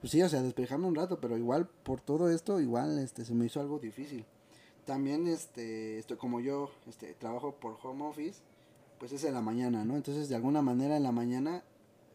[0.00, 3.34] pues sí, o sea, despejarme un rato, pero igual por todo esto, igual, este, se
[3.34, 4.24] me hizo algo difícil.
[4.84, 8.40] También, este, esto, como yo, este, trabajo por home office,
[8.98, 9.96] pues es en la mañana, ¿no?
[9.96, 11.64] Entonces, de alguna manera en la mañana,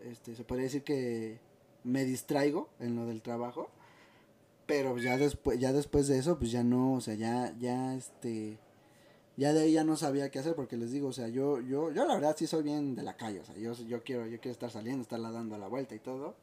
[0.03, 1.39] este, se podría decir que
[1.83, 3.69] me distraigo en lo del trabajo,
[4.67, 8.57] pero ya después, ya después de eso, pues ya no, o sea, ya, ya, este,
[9.41, 11.91] ya de ahí ya no sabía qué hacer porque les digo, o sea, yo, yo,
[11.91, 14.39] yo la verdad sí soy bien de la calle, o sea, yo, yo quiero, yo
[14.39, 16.35] quiero estar saliendo, estarla dando la vuelta y todo,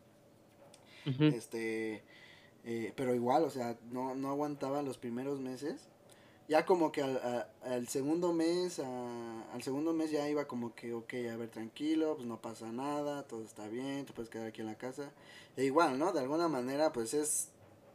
[1.32, 2.02] este,
[2.64, 5.88] eh, pero igual, o sea, no, no aguantaba los primeros meses.
[6.48, 10.74] Ya como que al, a- al segundo mes, a- al segundo mes ya iba como
[10.74, 14.46] que, ok, a ver, tranquilo, pues no pasa nada, todo está bien, te puedes quedar
[14.48, 15.10] aquí en la casa.
[15.56, 16.12] E igual, ¿no?
[16.12, 17.48] De alguna manera, pues es,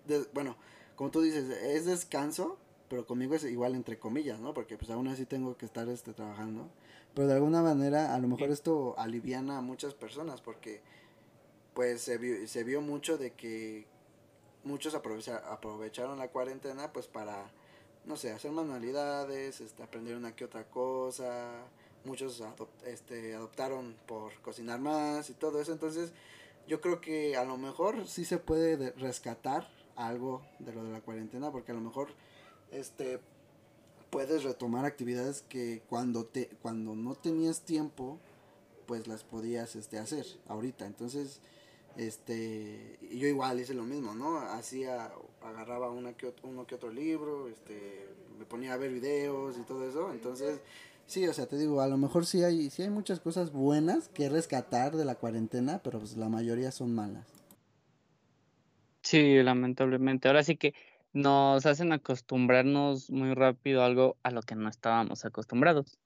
[0.08, 0.56] de- bueno,
[0.96, 2.58] como tú dices, es descanso,
[2.94, 4.54] pero conmigo es igual entre comillas, ¿no?
[4.54, 6.70] Porque pues aún así tengo que estar este, trabajando.
[7.16, 10.80] Pero de alguna manera, a lo mejor esto aliviana a muchas personas, porque
[11.74, 13.88] pues se vio, se vio mucho de que
[14.64, 17.50] muchos aprovecha- aprovecharon la cuarentena pues para,
[18.06, 21.50] no sé, hacer manualidades, este, aprender una que otra cosa,
[22.06, 26.12] muchos adop- este, adoptaron por cocinar más y todo eso, entonces
[26.68, 30.92] yo creo que a lo mejor sí se puede de- rescatar algo de lo de
[30.92, 32.10] la cuarentena, porque a lo mejor
[32.74, 33.20] este
[34.10, 38.20] puedes retomar actividades que cuando te cuando no tenías tiempo
[38.86, 40.86] pues las podías este hacer ahorita.
[40.86, 41.40] Entonces
[41.98, 46.92] este yo igual hice lo mismo no hacía agarraba una que ot- uno que otro
[46.92, 48.08] libro este
[48.38, 50.12] me ponía a ver videos y todo eso.
[50.12, 50.60] Entonces
[51.06, 54.10] sí o sea te digo a lo mejor sí hay sí hay muchas cosas buenas
[54.10, 57.28] que rescatar de la cuarentena pero pues la mayoría son malas.
[59.02, 60.28] Sí, lamentablemente.
[60.28, 60.74] Ahora sí que
[61.14, 65.98] nos hacen acostumbrarnos muy rápido a algo a lo que no estábamos acostumbrados.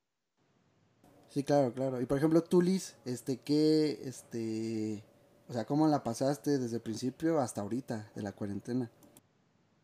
[1.30, 2.02] Sí, claro, claro.
[2.02, 5.04] Y por ejemplo, tú, Liz, este, ¿qué, este,
[5.50, 8.90] o sea, cómo la pasaste desde el principio hasta ahorita de la cuarentena?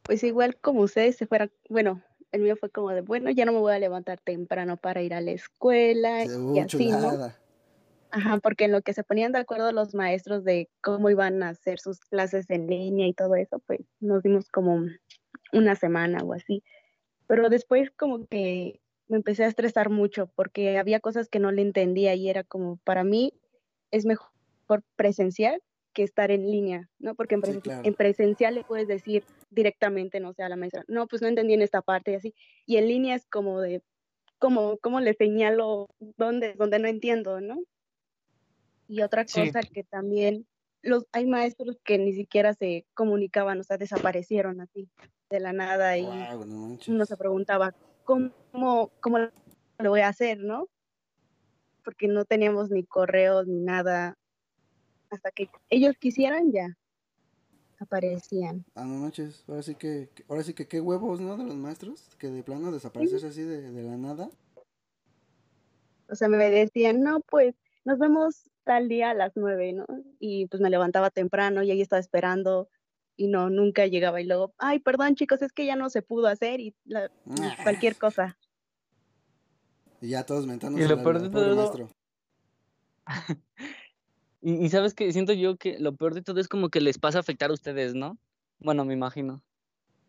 [0.03, 3.53] Pues igual como ustedes se fueran, bueno, el mío fue como de, bueno, ya no
[3.53, 7.31] me voy a levantar temprano para ir a la escuela Sí, y así, ¿no?
[8.13, 11.49] Ajá, porque en lo que se ponían de acuerdo los maestros de cómo iban a
[11.49, 14.85] hacer sus clases en línea y todo eso, pues nos dimos como
[15.51, 16.63] una semana o así.
[17.25, 21.63] Pero después como que me empecé a estresar mucho porque había cosas que no le
[21.63, 23.33] entendía y era como, para mí
[23.89, 24.29] es mejor
[24.95, 25.59] presencial
[25.93, 27.15] que estar en línea, ¿no?
[27.15, 27.81] Porque en, Sí, claro.
[27.83, 31.55] en presencial le puedes decir directamente, no sé, a la maestra, no, pues no entendí
[31.55, 32.35] en esta parte y así.
[32.67, 33.81] Y en línea es como de,
[34.39, 37.59] ¿cómo, cómo le señalo dónde, dónde no entiendo, ¿no?
[38.87, 39.39] Y otra Sí.
[39.39, 40.45] cosa que también
[40.81, 44.89] los hay maestros que ni siquiera se comunicaban, o sea, desaparecieron así
[45.29, 49.17] de la nada y no uno se preguntaba cómo cómo
[49.79, 50.67] lo voy a hacer, ¿no?
[51.85, 54.17] Porque no teníamos ni correos ni nada
[55.09, 56.77] hasta que ellos quisieran ya
[57.79, 58.65] aparecían.
[58.75, 59.43] Ah, no manches.
[59.47, 61.37] Ahora sí que, que- ahora sí que qué huevos, ¿no?
[61.37, 64.29] De los maestros, que de plano desapareces así de, de la nada.
[66.09, 69.85] O sea, me decían, "No, pues nos vemos tal día a las nueve, ¿no?"
[70.19, 72.69] Y pues me levantaba temprano y ahí estaba esperando
[73.17, 76.27] y no nunca llegaba y luego, "Ay, perdón, chicos, es que ya no se pudo
[76.27, 77.57] hacer" y, la- y Ah.
[77.63, 78.37] cualquier cosa.
[80.01, 81.89] Y ya todos mentando Y lo peor de todo-.
[84.41, 86.99] Y, y sabes que siento yo que lo peor de todo es como que les
[86.99, 88.17] pasa a afectar a ustedes, ¿no?
[88.59, 89.43] Bueno, me imagino.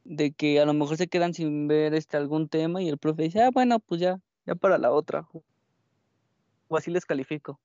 [0.04, 3.24] De que a lo mejor se quedan sin ver este algún tema y el profe
[3.24, 5.28] dice, ah, bueno, pues ya, ya para la otra.
[6.68, 7.58] O así les califico.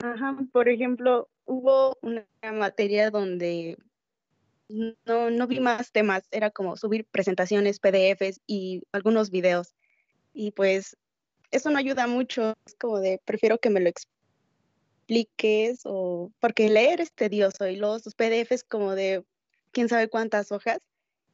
[0.00, 3.76] Ajá, por ejemplo, hubo una materia donde
[4.68, 9.74] no, no vi más temas, era como subir presentaciones, PDFs y algunos videos.
[10.32, 10.96] Y pues
[11.50, 13.90] eso no ayuda mucho, es como de, prefiero que me lo
[15.08, 19.24] expliques o porque leer es tedioso y luego sus PDFs como de
[19.72, 20.78] quién sabe cuántas hojas.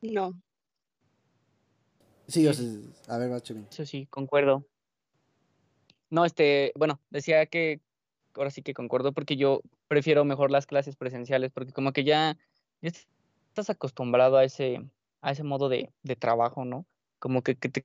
[0.01, 0.33] No,
[2.27, 2.91] Sí, o Sí.
[3.03, 3.67] sea, a ver, Chevy.
[3.71, 4.67] Eso sí, concuerdo.
[6.11, 7.81] No, este, bueno, decía que
[8.37, 12.37] ahora sí que concuerdo porque yo prefiero mejor las clases presenciales porque como que ya,
[12.83, 12.91] ya
[13.49, 14.81] estás acostumbrado a ese,
[15.21, 16.87] a ese modo de, de trabajo, ¿no?
[17.19, 17.85] Como que, que te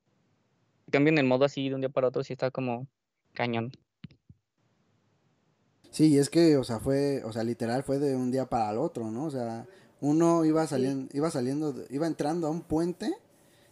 [0.91, 2.87] cambien el modo así de un día para otro, sí está como
[3.33, 3.71] cañón.
[5.91, 8.69] Sí, y es que, o sea, fue, o sea, literal fue de un día para
[8.71, 9.25] el otro, ¿no?
[9.25, 9.65] O sea,
[10.01, 13.11] uno iba saliendo, iba saliendo, iba entrando a un puente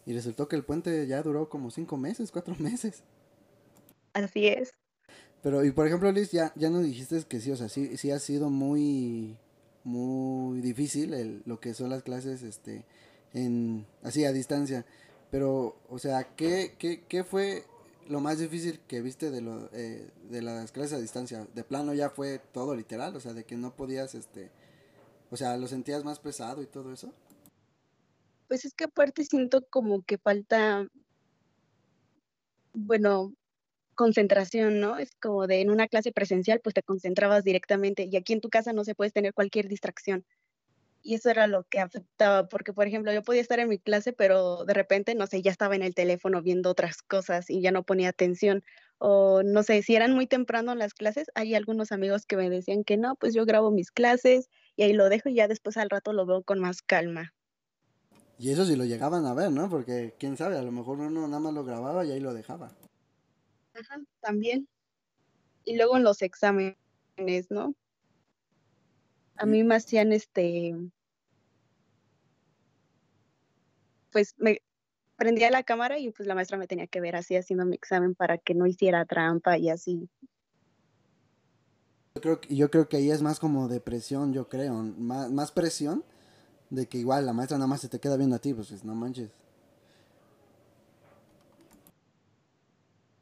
[0.06, 3.04] y resultó que el puente ya duró como cinco meses, cuatro meses.
[4.14, 4.74] Así es.
[5.44, 8.12] Pero, y por ejemplo, Liz, ya, ya nos dijiste que sí, o sea, sí, sí
[8.12, 9.38] ha sido muy,
[9.84, 12.86] muy difícil el, lo que son las clases, este,
[13.34, 14.86] en, así a distancia.
[15.32, 17.66] Pero, o sea, ¿qué, qué, qué fue
[18.08, 21.48] lo más difícil que viste de, lo, eh, de las clases a distancia?
[21.54, 24.50] De plano ya fue todo literal, o sea, de que no podías, este,
[25.30, 27.14] o sea, lo sentías más pesado y todo eso.
[28.48, 30.88] Pues es que aparte siento como que falta,
[32.74, 33.34] bueno,
[33.98, 34.98] concentración, ¿no?
[34.98, 38.50] Es como de en una clase presencial, pues te concentrabas directamente y aquí en tu
[38.50, 40.26] casa no se puedes tener cualquier distracción.
[41.04, 44.14] Y eso era lo que afectaba, porque por ejemplo, yo podía estar en mi clase,
[44.14, 47.72] pero de repente, no sé, ya estaba en el teléfono viendo otras cosas y ya
[47.72, 48.64] no ponía atención.
[49.00, 52.84] O no sé, si eran muy temprano las clases, hay algunos amigos que me decían
[52.84, 55.90] que no, pues yo grabo mis clases y ahí lo dejo y ya después al
[55.90, 57.34] rato lo veo con más calma.
[58.40, 59.70] Y eso sí lo llegaban a ver, ¿no?
[59.70, 62.72] Porque, quién sabe, a lo mejor uno nada más lo grababa y ahí lo dejaba.
[64.22, 64.68] También.
[65.66, 66.78] Y luego en los exámenes,
[67.50, 67.76] ¿no?
[69.36, 70.74] A mí me hacían este,
[74.12, 74.62] pues me
[75.16, 78.16] prendía la cámara y pues la maestra me tenía que ver así haciendo mi examen
[78.16, 80.10] para que no hiciera trampa y así.
[82.16, 84.74] Yo creo, yo creo que ahí es más como de presión, yo creo.
[84.74, 86.04] Más, más presión
[86.72, 88.96] de que igual la maestra nada más se te queda viendo a ti, pues no
[88.96, 89.30] manches.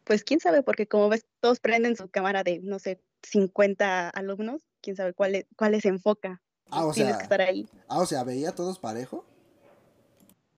[0.06, 4.62] Pues quién sabe, porque como ves, todos prenden su cámara de, no sé, 50 alumnos,
[4.82, 6.42] quién sabe cuál, es- cuál les enfoca.
[6.70, 7.68] Ah, o Tienes sea, que estar ahí.
[7.88, 9.26] ah, o sea, veía a todos parejo.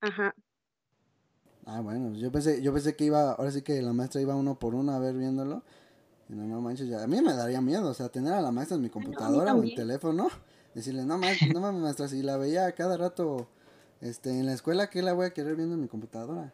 [0.01, 0.35] Ajá.
[1.65, 4.57] Ah, bueno, yo pensé, yo pensé que iba, ahora sí que la maestra iba uno
[4.59, 5.63] por uno a ver viéndolo.
[6.29, 7.03] Y no, no manches, ya.
[7.03, 9.63] A mí me daría miedo, o sea, tener a la maestra en mi computadora o
[9.63, 10.29] en teléfono.
[10.75, 13.47] Decirle, no, ma- no mames, maestra, si la veía cada rato
[14.01, 16.53] este, en la escuela, ¿qué la voy a querer viendo en mi computadora?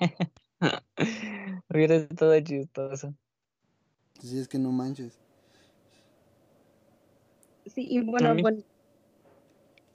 [1.74, 3.12] Hubiera estado chistoso.
[4.20, 5.18] Si es que no manches.
[7.66, 8.62] Sí, y bueno, bueno,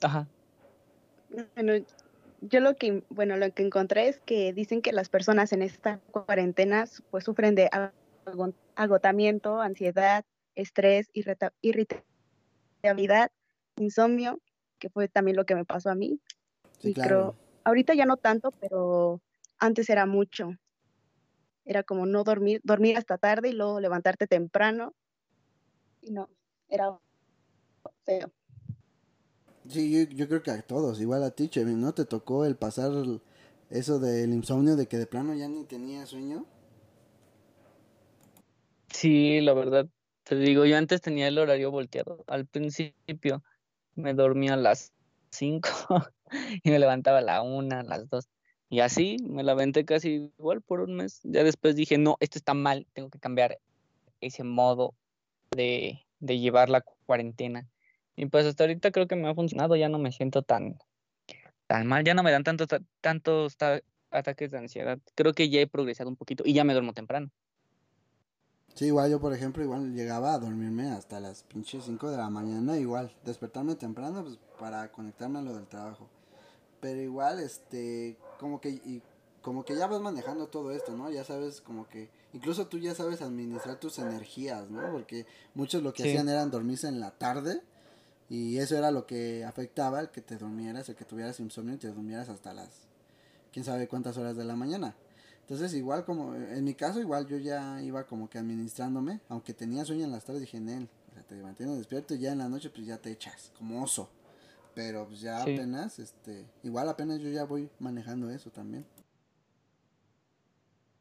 [0.02, 0.28] Ajá.
[1.54, 1.82] Bueno,
[2.42, 6.00] yo lo que, bueno, lo que encontré es que dicen que las personas en esta
[6.10, 13.30] cuarentena pues sufren de ago- agotamiento, ansiedad, estrés, irrita- irritabilidad,
[13.76, 14.38] insomnio,
[14.78, 16.20] que fue también lo que me pasó a mí.
[16.80, 17.08] Sí, y claro.
[17.08, 19.22] creo, ahorita ya no tanto, pero
[19.58, 20.50] antes era mucho.
[21.70, 24.92] Era como no dormir, dormir hasta tarde y luego levantarte temprano.
[26.02, 26.28] Y no,
[26.68, 26.98] era
[28.04, 28.32] feo.
[29.68, 31.94] Sí, yo, yo creo que a todos, igual a ti, Chevy, ¿no?
[31.94, 32.90] ¿Te tocó el pasar
[33.70, 36.44] eso del insomnio de que de plano ya ni tenía sueño?
[38.88, 39.88] Sí, la verdad,
[40.24, 42.24] te digo, yo antes tenía el horario volteado.
[42.26, 43.44] Al principio
[43.94, 44.92] me dormía a las
[45.30, 45.70] 5
[46.64, 48.28] y me levantaba a la 1, a las 2.
[48.70, 51.20] Y así me la aventé casi igual por un mes.
[51.24, 53.58] Ya después dije, no, esto está mal, tengo que cambiar
[54.20, 54.94] ese modo
[55.50, 57.68] de, de llevar la cuarentena.
[58.14, 60.78] Y pues hasta ahorita creo que me ha funcionado, ya no me siento tan,
[61.66, 63.80] tan mal, ya no me dan tantos, ta- tantos ta-
[64.12, 64.98] ataques de ansiedad.
[65.16, 67.28] Creo que ya he progresado un poquito y ya me duermo temprano.
[68.74, 72.30] Sí, igual yo, por ejemplo, igual llegaba a dormirme hasta las pinches 5 de la
[72.30, 76.08] mañana, igual, despertarme temprano, pues, para conectarme a lo del trabajo.
[76.80, 79.02] Pero igual, este, como que, y,
[79.42, 81.10] como que ya vas manejando todo esto, ¿no?
[81.10, 84.90] Ya sabes, como que, incluso tú ya sabes administrar tus energías, ¿no?
[84.90, 86.08] Porque muchos lo que Sí.
[86.08, 87.62] hacían eran dormirse en la tarde,
[88.30, 91.78] y eso era lo que afectaba, el que te durmieras, el que tuvieras insomnio y
[91.78, 92.70] te durmieras hasta las,
[93.52, 94.94] quién sabe cuántas horas de la mañana.
[95.42, 99.84] Entonces igual como, en mi caso igual yo ya iba como que administrándome, aunque tenía
[99.84, 102.70] sueño en las tardes dije, o sea, te mantienes despierto y ya en la noche
[102.70, 104.08] pues ya te echas, como oso.
[104.80, 105.52] Pero pues ya Sí.
[105.52, 108.86] apenas, este, igual apenas yo ya voy manejando eso también.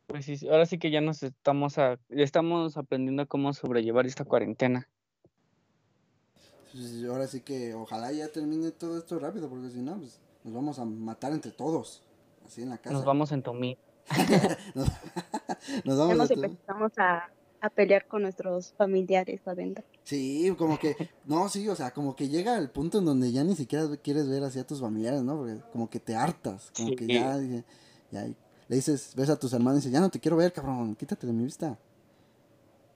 [0.08, 4.26] Pues sí, ahora sí que ya nos estamos, a- ya estamos aprendiendo cómo sobrellevar esta
[4.26, 4.90] cuarentena.
[6.74, 10.54] Pues, ahora sí que ojalá ya termine todo esto rápido, porque si no, pues nos
[10.54, 12.04] vamos a matar entre todos,
[12.46, 12.92] así en la casa.
[12.96, 13.78] Nos vamos en Tomí.
[14.76, 14.88] nos,
[15.86, 16.34] nos Ya vamos nos a...
[16.34, 17.30] empezamos a,
[17.62, 19.84] a pelear con nuestros familiares adentro.
[20.04, 20.96] Sí, como que,
[21.26, 24.30] no, sí, o sea, como que llega el punto en donde ya ni siquiera quieres
[24.30, 25.38] ver así a tus familiares, ¿no?
[25.38, 27.64] Porque como que te hartas, como que ya, dije,
[28.12, 30.96] ya, le dices, ves a tus hermanos y dices, ya no te quiero ver, cabrón,
[30.96, 31.78] quítate de mi vista.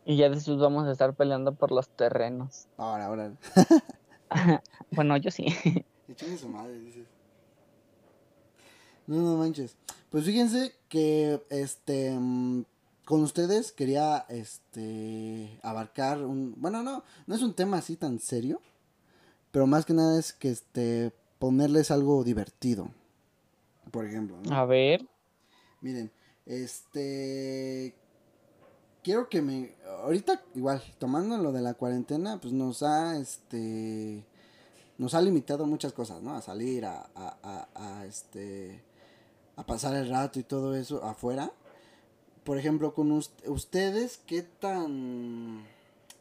[0.06, 2.68] Y ya después vamos a estar peleando por los terrenos.
[2.78, 3.34] Ahora, ahora,
[4.92, 5.46] bueno, yo sí.
[6.08, 7.08] y su madre, dices.
[9.08, 9.76] No, no manches.
[10.10, 12.66] Pues fíjense que, este, mm,
[13.06, 18.62] con ustedes quería este abarcar un bueno no no es un tema así tan serio
[19.52, 22.90] pero más que nada es que este ponerles algo divertido
[23.92, 24.56] por ejemplo ¿no?
[24.56, 25.06] A ver.
[25.82, 26.12] miren
[26.46, 27.96] este
[29.04, 34.26] quiero que me ahorita igual tomando lo de la cuarentena pues nos ha este
[34.98, 38.82] nos ha limitado muchas cosas no a salir a, a, a, a, este
[39.56, 41.52] a pasar el rato y todo eso afuera
[42.44, 45.66] por ejemplo, con us- ustedes, ¿qué tan...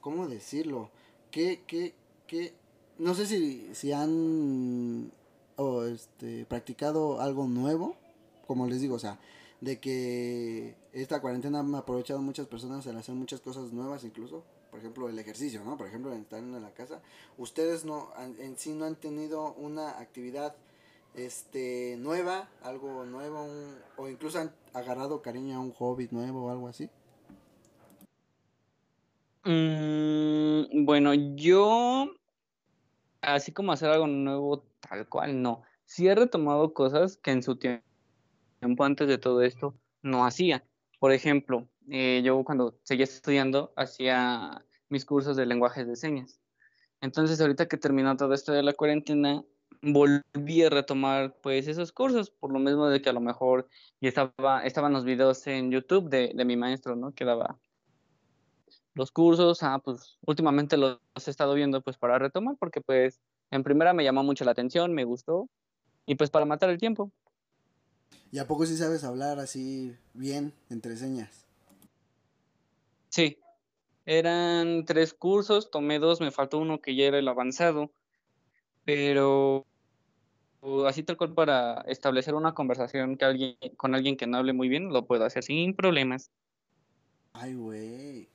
[0.00, 0.90] ¿Cómo decirlo?
[1.30, 1.94] ¿Qué, qué,
[2.26, 2.54] qué...
[2.98, 5.12] No sé si, si han
[5.56, 7.96] o este, practicado algo nuevo,
[8.46, 9.18] como les digo, o sea,
[9.60, 14.44] de que esta cuarentena han aprovechado muchas personas al hacer muchas cosas nuevas incluso.
[14.70, 15.76] Por ejemplo, el ejercicio, ¿no?
[15.76, 17.02] Por ejemplo, en estar en la casa.
[17.36, 18.08] Ustedes no,
[18.38, 20.54] en sí no han tenido una actividad
[21.14, 23.46] este nueva, algo nuevo,
[23.96, 26.88] o incluso han agarrado cariño a un hobby nuevo o algo así.
[29.44, 32.06] Mm, bueno, yo,
[33.20, 35.62] así como hacer algo nuevo, tal cual, no.
[35.84, 37.82] Sí he retomado cosas que en su tie-
[38.60, 40.64] tiempo antes de todo esto no hacía.
[41.00, 46.40] Por ejemplo, eh, yo cuando seguía estudiando hacía mis cursos de lenguajes de señas.
[47.00, 49.44] Entonces, ahorita que terminó todo esto de la cuarentena,
[49.82, 53.68] volví a retomar pues esos cursos, por lo mismo de que a lo mejor
[54.00, 57.12] ya estaba, estaban los videos en YouTube de, de mi maestro, ¿no?
[57.12, 57.58] Que daba
[58.94, 63.20] los cursos, ah, pues últimamente los he estado viendo pues para retomar, porque pues
[63.50, 65.48] en primera me llamó mucho la atención, me gustó,
[66.06, 67.10] y pues para matar el tiempo.
[68.30, 71.46] ¿Y a poco sí sabes hablar así bien entre señas?
[73.08, 73.38] Sí,
[74.06, 77.90] eran tres cursos, tomé dos, me faltó uno que ya era el avanzado,
[78.84, 79.66] pero
[80.86, 84.68] así tal cual para establecer una conversación que alguien, con alguien que no hable muy
[84.68, 86.30] bien, lo puedo hacer sin problemas.
[87.32, 88.28] Ay, güey.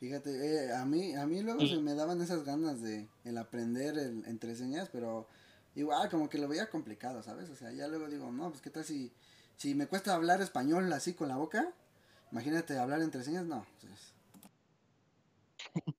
[0.00, 3.96] Fíjate, eh, a mí, a mí luego se me daban esas ganas de el aprender
[3.98, 5.28] el, entre señas, pero
[5.74, 7.50] igual como que lo veía complicado, ¿sabes?
[7.50, 9.12] O sea, ya luego digo, no, pues qué tal si,
[9.56, 11.72] si me cuesta hablar español así con la boca,
[12.32, 13.64] imagínate hablar entre señas, no.
[13.80, 14.14] pues,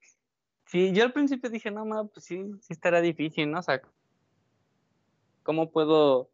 [0.67, 3.59] Sí, yo al principio dije, no, ma, pues sí, sí estará difícil, ¿no?
[3.59, 3.81] O sea,
[5.45, 6.29] ¿cómo puedo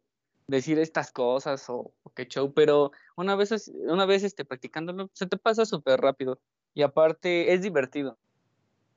[0.48, 2.52] decir estas cosas o, o qué show?
[2.52, 6.40] Pero una vez, una vez este, practicándolo, se te pasa súper rápido.
[6.74, 8.18] Y aparte, es divertido,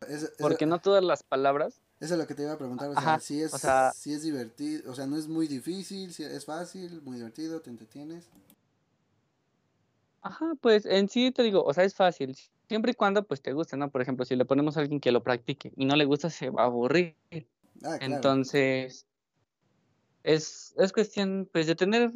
[0.07, 2.89] es- es- porque no todas las palabras, Eso es lo que te iba a preguntar,
[2.89, 5.47] o sea, Ajá, si es, o sea- si es divertido, o sea, no es muy
[5.47, 8.27] difícil, si es fácil, muy divertido, te entretienes.
[10.21, 12.35] ajá, pues en sí te digo, o sea, es fácil,
[12.67, 13.91] siempre y cuando pues te guste, ¿no?
[13.91, 16.49] Por ejemplo, si le ponemos a alguien que lo practique y no le gusta, se
[16.49, 17.15] va a aburrir.
[17.31, 17.99] Ah, claro.
[17.99, 19.05] Entonces,
[20.25, 22.11] es, es cuestión pues de tener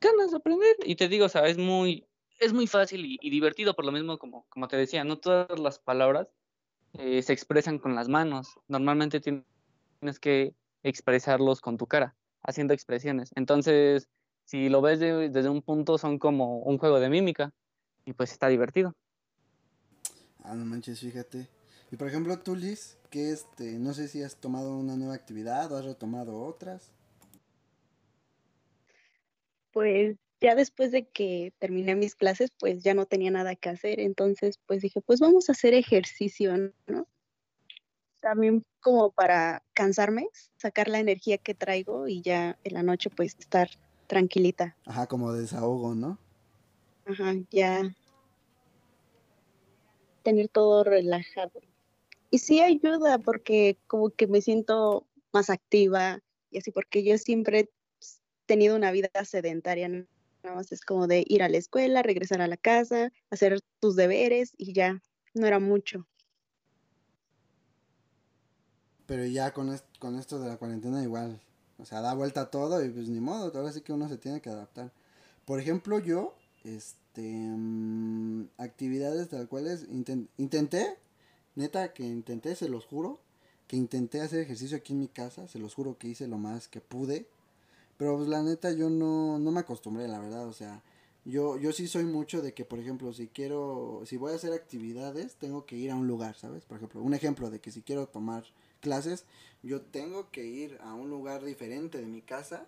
[0.00, 0.76] ganas de aprender.
[0.84, 2.06] Y te digo, o sea, es muy,
[2.38, 5.78] es muy fácil y, divertido, por lo mismo como, como te decía, no todas las
[5.78, 6.28] palabras
[6.94, 8.54] eh, se expresan con las manos.
[8.68, 9.44] Normalmente tien-
[9.98, 13.30] tienes que expresarlos con tu cara, haciendo expresiones.
[13.34, 14.08] Entonces,
[14.44, 17.52] si lo ves de- desde un punto, son como un juego de mímica.
[18.06, 18.94] Y pues está divertido.
[20.42, 21.48] Ah, no manches, fíjate.
[21.92, 25.70] Y por ejemplo, tú, Liz, que este, no sé si has tomado una nueva actividad
[25.70, 26.92] o has retomado otras.
[29.72, 34.00] Pues ya después de que terminé mis clases, pues ya no tenía nada que hacer.
[34.00, 36.56] Entonces, pues dije, pues vamos a hacer ejercicio,
[36.86, 37.06] ¿no?
[38.20, 43.36] También como para cansarme, sacar la energía que traigo y ya en la noche pues
[43.38, 43.68] estar
[44.06, 44.76] tranquilita.
[44.86, 46.18] Ajá, como desahogo, ¿no?
[47.06, 47.90] Ajá, ya
[50.22, 51.60] tener todo relajado.
[52.30, 57.70] Y sí ayuda porque como que me siento más activa y así, porque yo siempre
[58.50, 60.08] tenido una vida sedentaria, nada
[60.56, 64.54] más es como de ir a la escuela, regresar a la casa, hacer tus deberes
[64.58, 65.00] y ya,
[65.34, 66.08] no era mucho.
[69.06, 71.40] Pero ya con, est- con esto de la cuarentena igual,
[71.78, 74.40] o sea, da vuelta todo y pues ni modo, ahora sí que uno se tiene
[74.40, 74.92] que adaptar.
[75.44, 76.34] Por ejemplo, yo,
[76.64, 80.96] este, mm, actividades tal cuales inten- intenté,
[81.56, 83.20] neta que intenté, se los juro,
[83.68, 86.68] que intenté hacer ejercicio aquí en mi casa, se los juro que hice lo más
[86.68, 87.26] que pude,
[88.00, 90.82] pero pues la neta yo no, no me acostumbré, la verdad, o sea,
[91.26, 94.54] yo, yo sí soy mucho de que, por ejemplo, si quiero, si voy a hacer
[94.54, 96.64] actividades, tengo que ir a un lugar, ¿sabes?
[96.64, 98.44] Por ejemplo, un ejemplo de que si quiero tomar
[98.80, 99.26] clases,
[99.62, 102.66] yo tengo que ir a un lugar diferente de mi casa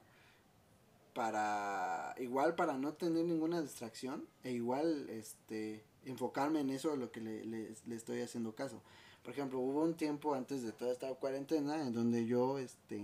[1.14, 7.20] para igual para no tener ninguna distracción e igual este enfocarme en eso lo que
[7.20, 8.80] le, le- le estoy haciendo caso.
[9.22, 13.00] Por ejemplo, hubo un tiempo antes de toda esta cuarentena en donde yo este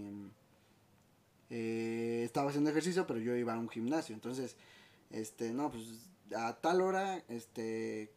[1.50, 4.14] eh, estaba haciendo ejercicio, pero yo iba a un gimnasio.
[4.14, 4.56] Entonces,
[5.10, 8.12] este, no, pues a tal hora, este,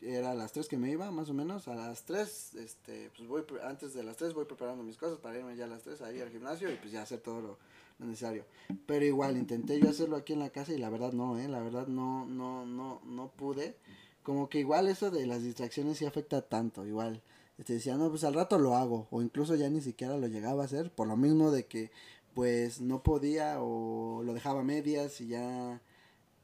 [0.00, 3.28] era a las 3 que me iba, más o menos, a las 3, este, pues
[3.28, 6.02] voy, antes de las 3 voy preparando mis cosas para irme ya a las 3
[6.02, 7.58] ahí al gimnasio y pues ya hacer todo lo,
[7.98, 8.44] lo necesario.
[8.86, 11.60] Pero igual, intenté yo hacerlo aquí en la casa y la verdad no, eh, la
[11.60, 13.76] verdad no, no, no, no pude.
[14.22, 17.22] Como que igual eso de las distracciones sí afecta tanto, igual.
[17.58, 20.62] Este, decía, no, pues al rato lo hago, o incluso ya ni siquiera lo llegaba
[20.62, 21.92] a hacer, por lo mismo de que
[22.34, 25.80] pues no podía o lo dejaba a medias y ya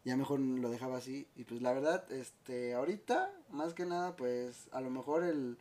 [0.04, 1.26] ya mejor lo dejaba así.
[1.36, 5.58] Y pues la verdad este ahorita más que nada pues a lo mejor el,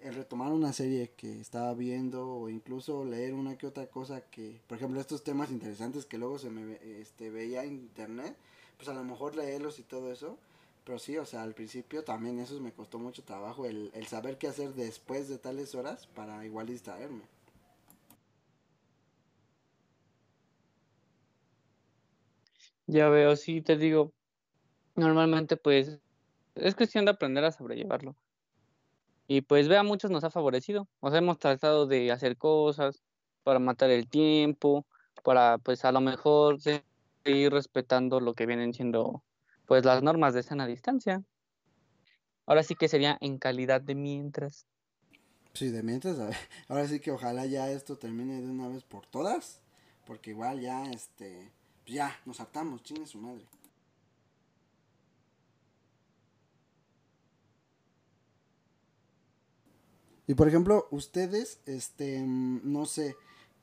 [0.00, 4.60] el retomar una serie que estaba viendo o incluso leer una que otra cosa que
[4.66, 8.36] por ejemplo estos temas interesantes que luego se me este, veía en internet
[8.76, 10.38] pues a lo mejor leerlos y todo eso.
[10.84, 14.38] Pero sí o sea al principio también eso me costó mucho trabajo el, el saber
[14.38, 17.33] qué hacer después de tales horas para igual distraerme
[22.86, 24.12] Ya veo, sí, te digo,
[24.94, 25.98] normalmente pues
[26.54, 28.16] es cuestión de aprender a sobrellevarlo.
[29.26, 30.86] Y pues ve, a muchos nos ha favorecido.
[31.00, 33.02] O sea, hemos tratado de hacer cosas
[33.42, 34.86] para matar el tiempo,
[35.22, 39.22] para pues a lo mejor seguir respetando lo que vienen siendo
[39.66, 41.22] pues las normas de sana distancia.
[42.46, 44.66] Ahora sí que sería en calidad de mientras.
[45.54, 46.18] Sí, de mientras,
[46.68, 49.62] ahora sí que ojalá ya esto termine de una vez por todas,
[50.04, 51.52] porque igual ya, este,
[51.84, 53.44] pues ya, nos hartamos, chingue su madre.
[60.26, 63.16] Y por ejemplo, ustedes, este, no sé,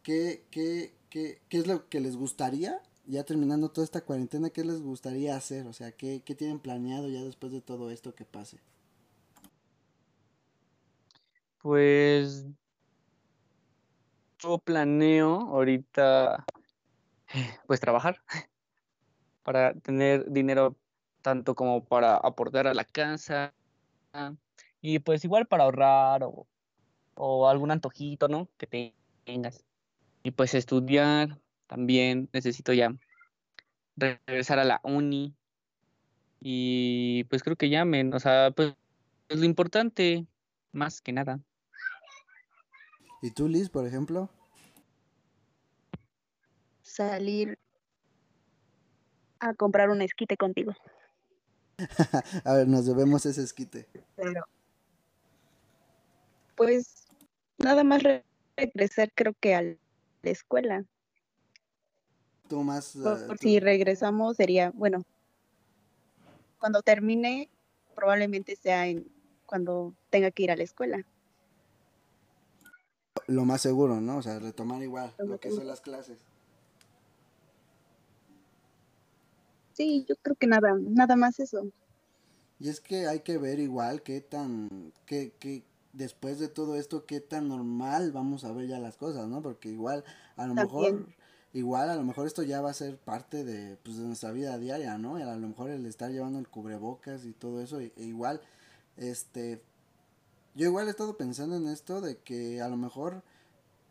[0.04, 4.64] ¿qué, qué, qué, qué es lo que les gustaría, ya terminando toda esta cuarentena, qué
[4.64, 5.66] les gustaría hacer?
[5.68, 8.60] O sea, ¿qué, qué tienen planeado ya después de todo esto que pase?
[11.62, 12.46] Pues
[14.40, 16.44] yo planeo ahorita
[17.68, 18.22] pues trabajar
[19.44, 20.76] para tener dinero
[21.22, 23.54] tanto como para aportar a la casa
[24.82, 26.48] y pues igual para ahorrar o,
[27.16, 28.50] o algún antojito, ¿no?
[28.58, 29.64] Que te- tengas.
[30.24, 32.94] Y pues estudiar también necesito ya
[33.96, 35.34] re- regresar a la uni
[36.40, 38.74] y pues creo que llamen, o sea, pues
[39.30, 40.26] es lo importante
[40.72, 41.40] más que nada.
[43.22, 44.30] ¿Y tú, Liz, por ejemplo?
[46.92, 47.58] Salir
[49.40, 50.74] a comprar un esquite contigo.
[52.44, 53.88] A ver, nos debemos ese esquite.
[54.18, 54.44] Pero,
[56.58, 57.08] pues,
[57.58, 58.26] nada más re-
[58.58, 59.76] regresar, creo que a la
[60.24, 60.84] escuela.
[62.50, 62.98] Tú más...
[63.02, 65.02] Por, eh, por tú- si regresamos sería, bueno,
[66.60, 67.50] cuando termine,
[67.96, 69.08] probablemente sea en
[69.46, 71.06] cuando tenga que ir a la escuela.
[73.28, 74.18] Lo más seguro, ¿no?
[74.18, 76.20] O sea, retomar igual Lo que son las clases.
[79.82, 81.72] Sí, yo creo que nada, nada más eso.
[82.60, 87.08] Y es que hay que ver igual qué tan, qué, qué, después de todo esto,
[87.08, 89.42] qué tan normal vamos a ver ya las cosas, ¿no?
[89.42, 90.04] Porque igual,
[90.36, 90.98] a lo También.
[90.98, 91.08] mejor,
[91.54, 94.60] igual a lo mejor esto ya va a ser parte de, pues, de nuestra vida
[94.60, 95.18] diaria, ¿no?
[95.18, 98.40] Y a lo mejor el estar llevando el cubrebocas y todo eso, e, e igual,
[98.98, 99.64] este,
[100.54, 103.24] yo igual he estado pensando en esto de que a lo mejor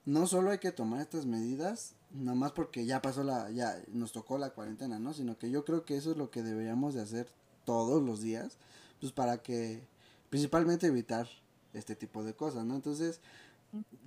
[0.05, 4.13] no solo hay que tomar estas medidas, nada más porque ya pasó la, ya nos
[4.13, 5.13] tocó la cuarentena, ¿no?
[5.15, 7.29] Sino que yo creo que eso es lo que deberíamos de hacer
[7.65, 8.59] todos los días,
[9.01, 9.87] pues para que,
[10.29, 11.29] principalmente evitar
[11.73, 12.75] este tipo de cosas, ¿no?
[12.75, 13.21] Entonces,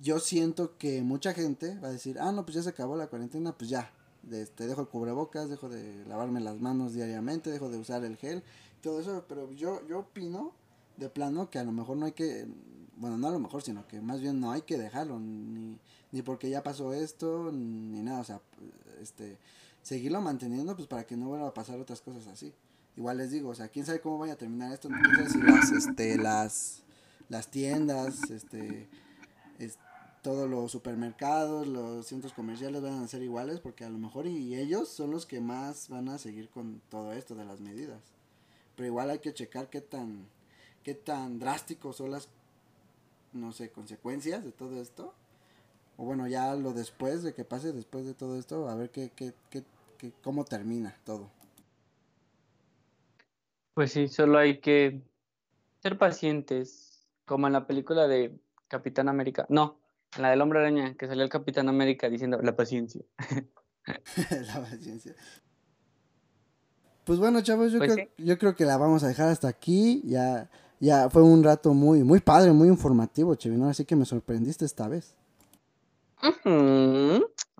[0.02, 3.06] yo siento que mucha gente va a decir, ah, no, pues ya se acabó la
[3.06, 3.90] cuarentena, pues ya,
[4.30, 8.42] este, dejo el cubrebocas, dejo de lavarme las manos diariamente, dejo de usar el gel,
[8.82, 10.52] todo eso, pero yo, yo opino
[10.96, 12.46] de plano que a lo mejor no hay que,
[12.96, 15.76] bueno, no a lo mejor, sino que más bien no hay que dejarlo, ni,
[16.12, 18.40] ni porque ya pasó esto, ni nada, o sea,
[19.00, 19.38] este,
[19.82, 22.52] seguirlo manteniendo, pues para que no vuelva a pasar otras cosas así.
[22.96, 25.42] Igual les digo, o sea, quién sabe cómo vaya a terminar esto, quién sabe si
[25.42, 26.82] las, este, las,
[27.28, 28.88] las tiendas, este,
[29.58, 29.78] es-
[30.22, 34.54] todos los supermercados, los centros comerciales van a ser iguales, porque a lo mejor y
[34.54, 38.00] ellos son los que más van a seguir con todo esto de las medidas.
[38.74, 40.26] Pero igual hay que checar qué tan,
[40.84, 42.28] qué tan drásticos son las,
[43.32, 45.14] no sé, consecuencias de todo esto.
[45.96, 49.10] O bueno, ya lo después de que pase, después de todo esto, a ver qué,
[49.16, 49.64] qué, qué,
[49.98, 51.30] qué- cómo termina todo.
[53.74, 55.02] Pues sí, solo hay que
[55.82, 59.46] ser pacientes, como en la película de Capitán América.
[59.48, 59.80] No,
[60.16, 63.02] en la del Hombre Araña, que salió el Capitán América diciendo la paciencia.
[64.46, 65.14] la paciencia.
[67.04, 70.02] Pues bueno, chavos, yo, Pues creo, yo creo que la vamos a dejar hasta aquí.
[70.04, 70.48] Ya,
[70.84, 73.68] ya fue un rato muy, muy padre, muy informativo, Chevino.
[73.68, 75.14] Así que me sorprendiste esta vez.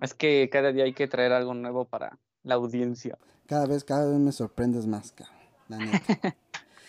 [0.01, 3.17] Es que cada día hay que traer algo nuevo para la audiencia.
[3.47, 5.35] Cada vez, cada vez me sorprendes más, cabrón.
[5.67, 6.35] la neta.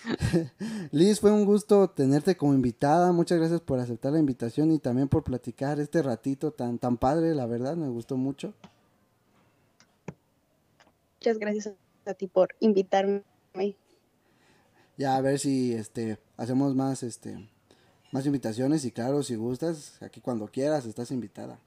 [0.93, 3.13] Liz, fue un gusto tenerte como invitada.
[3.13, 7.35] Muchas gracias por aceptar la invitación y también por platicar este ratito tan, tan padre,
[7.35, 8.55] la verdad, me gustó mucho.
[11.19, 11.75] Muchas gracias
[12.05, 13.25] a ti por invitarme.
[14.97, 17.49] Ya a ver si este hacemos más este
[18.13, 21.59] más invitaciones y claro, si gustas, aquí cuando quieras estás invitada.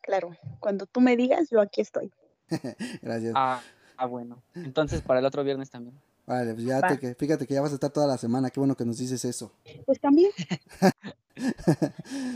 [0.00, 2.12] Claro, cuando tú me digas, yo aquí estoy.
[3.02, 3.32] Gracias.
[3.34, 3.60] Ah,
[3.96, 4.42] ah, bueno.
[4.54, 5.98] Entonces para el otro viernes también.
[6.26, 6.88] Vale, pues ya Va.
[6.88, 8.96] te, que, fíjate que ya vas a estar toda la semana, qué bueno que nos
[8.98, 9.52] dices eso.
[9.86, 10.30] Pues también.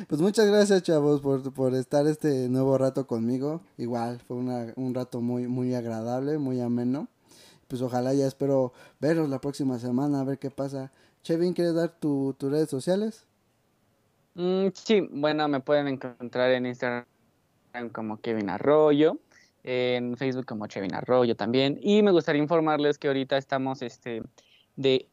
[0.08, 3.60] Pues muchas gracias, chavos, por, por estar este nuevo rato conmigo.
[3.76, 7.06] Igual, fue una- un rato muy, muy agradable, muy ameno.
[7.68, 10.90] Pues ojalá ya espero veros la próxima semana, a ver qué pasa.
[11.22, 13.26] Chevin, ¿quieres dar tu- tus redes sociales?
[14.34, 17.04] Mm, sí, bueno, me pueden encontrar en Instagram
[17.92, 19.18] como Kevin Arroyo,
[19.64, 21.78] en Facebook como Kevin Arroyo también.
[21.82, 24.22] Y me gustaría informarles que ahorita estamos este,
[24.76, 25.08] de,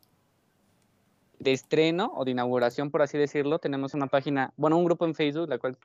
[1.40, 3.60] de estreno o de inauguración, por así decirlo.
[3.60, 5.78] Tenemos una página, bueno, un grupo en Facebook, la cual,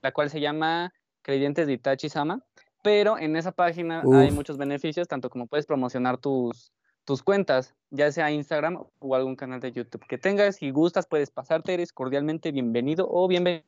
[0.00, 2.42] la cual se llama Creyentes de Itachi Sama.
[2.84, 6.70] Pero en esa página hay muchos beneficios, tanto como puedes promocionar tus,
[7.06, 10.56] tus cuentas, ya sea Instagram o algún canal de YouTube que tengas.
[10.56, 13.64] Si gustas, puedes pasarte, eres cordialmente bienvenido o bienvenida.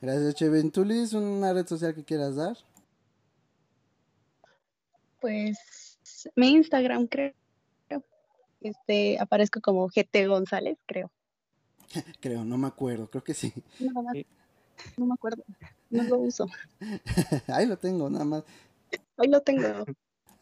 [0.00, 0.70] Gracias, Chevin.
[0.70, 2.56] ¿Tú, Liz, una red social que quieras dar?
[5.20, 5.98] Pues
[6.36, 7.34] mi Instagram, creo.
[8.60, 11.10] Este, aparezco como GT González, creo.
[12.20, 13.52] Creo, no me acuerdo, creo que sí.
[13.80, 14.12] Nada más.
[14.12, 14.26] Sí.
[14.96, 15.42] No me acuerdo.
[15.90, 16.46] No lo uso.
[17.48, 18.44] Ahí lo tengo, nada más.
[19.16, 19.84] Hoy lo tengo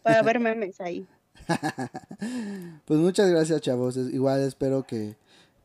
[0.05, 1.07] para ver memes ahí.
[2.85, 3.97] Pues muchas gracias, chavos.
[3.97, 5.17] Igual espero que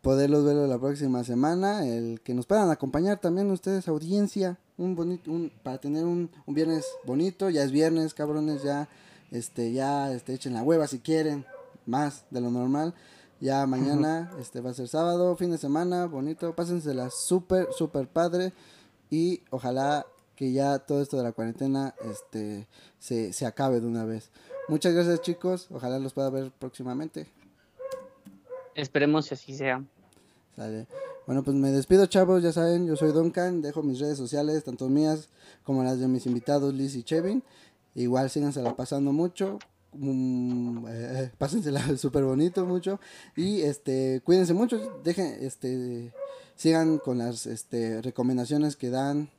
[0.02, 1.86] poderlos verlo la próxima semana.
[1.86, 4.58] El que nos puedan acompañar también ustedes, audiencia.
[4.78, 7.50] Un bonito, un, para tener un, un viernes bonito.
[7.50, 8.64] Ya es viernes, cabrones.
[8.64, 8.88] Ya,
[9.32, 11.46] este, ya, este, echen la hueva si quieren.
[11.86, 12.94] Más de lo normal.
[13.42, 16.54] Ya mañana, este, va a ser sábado, fin de semana, bonito.
[16.56, 18.52] Pásensela súper, súper padre.
[19.10, 22.68] Y ojalá que ya todo esto de la cuarentena, este,
[23.00, 24.32] se, se acabe de una vez.
[24.68, 27.28] Muchas gracias chicos, ojalá los pueda ver próximamente.
[28.76, 29.84] Esperemos que así sea.
[30.56, 30.88] Sale.
[31.26, 34.90] Bueno, pues me despido chavos, ya saben, yo soy Duncan, dejo mis redes sociales, tanto
[34.90, 35.30] mías
[35.64, 37.44] como las de mis invitados Liz y Chevin.
[37.96, 39.60] Igual sígansela pasando mucho,
[39.94, 43.00] mm, eh, pásensela súper bonito mucho
[43.36, 46.14] y este cuídense mucho, dejen, este,
[46.56, 49.30] sigan con las este, recomendaciones que dan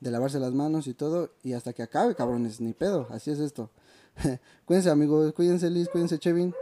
[0.00, 3.38] de lavarse las manos y todo y hasta que acabe cabrones, ni pedo, así es
[3.38, 3.70] esto.
[4.66, 6.54] cuídense amigos, cuídense Liz, cuídense Chevin,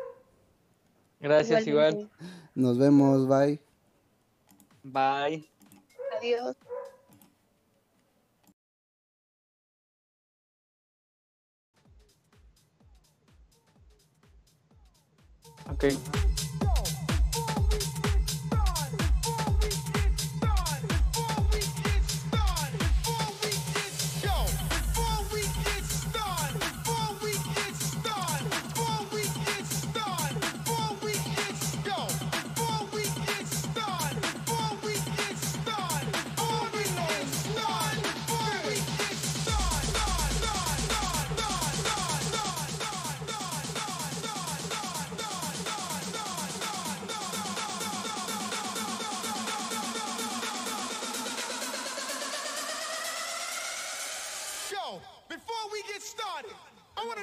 [1.21, 2.11] Gracias, igual.
[2.55, 3.61] Nos vemos, bye.
[4.83, 5.47] Bye.
[6.17, 6.57] Adiós.
[15.83, 16.30] Ok.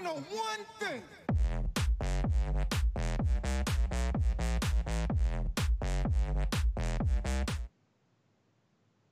[0.08, 1.16] Know one thing.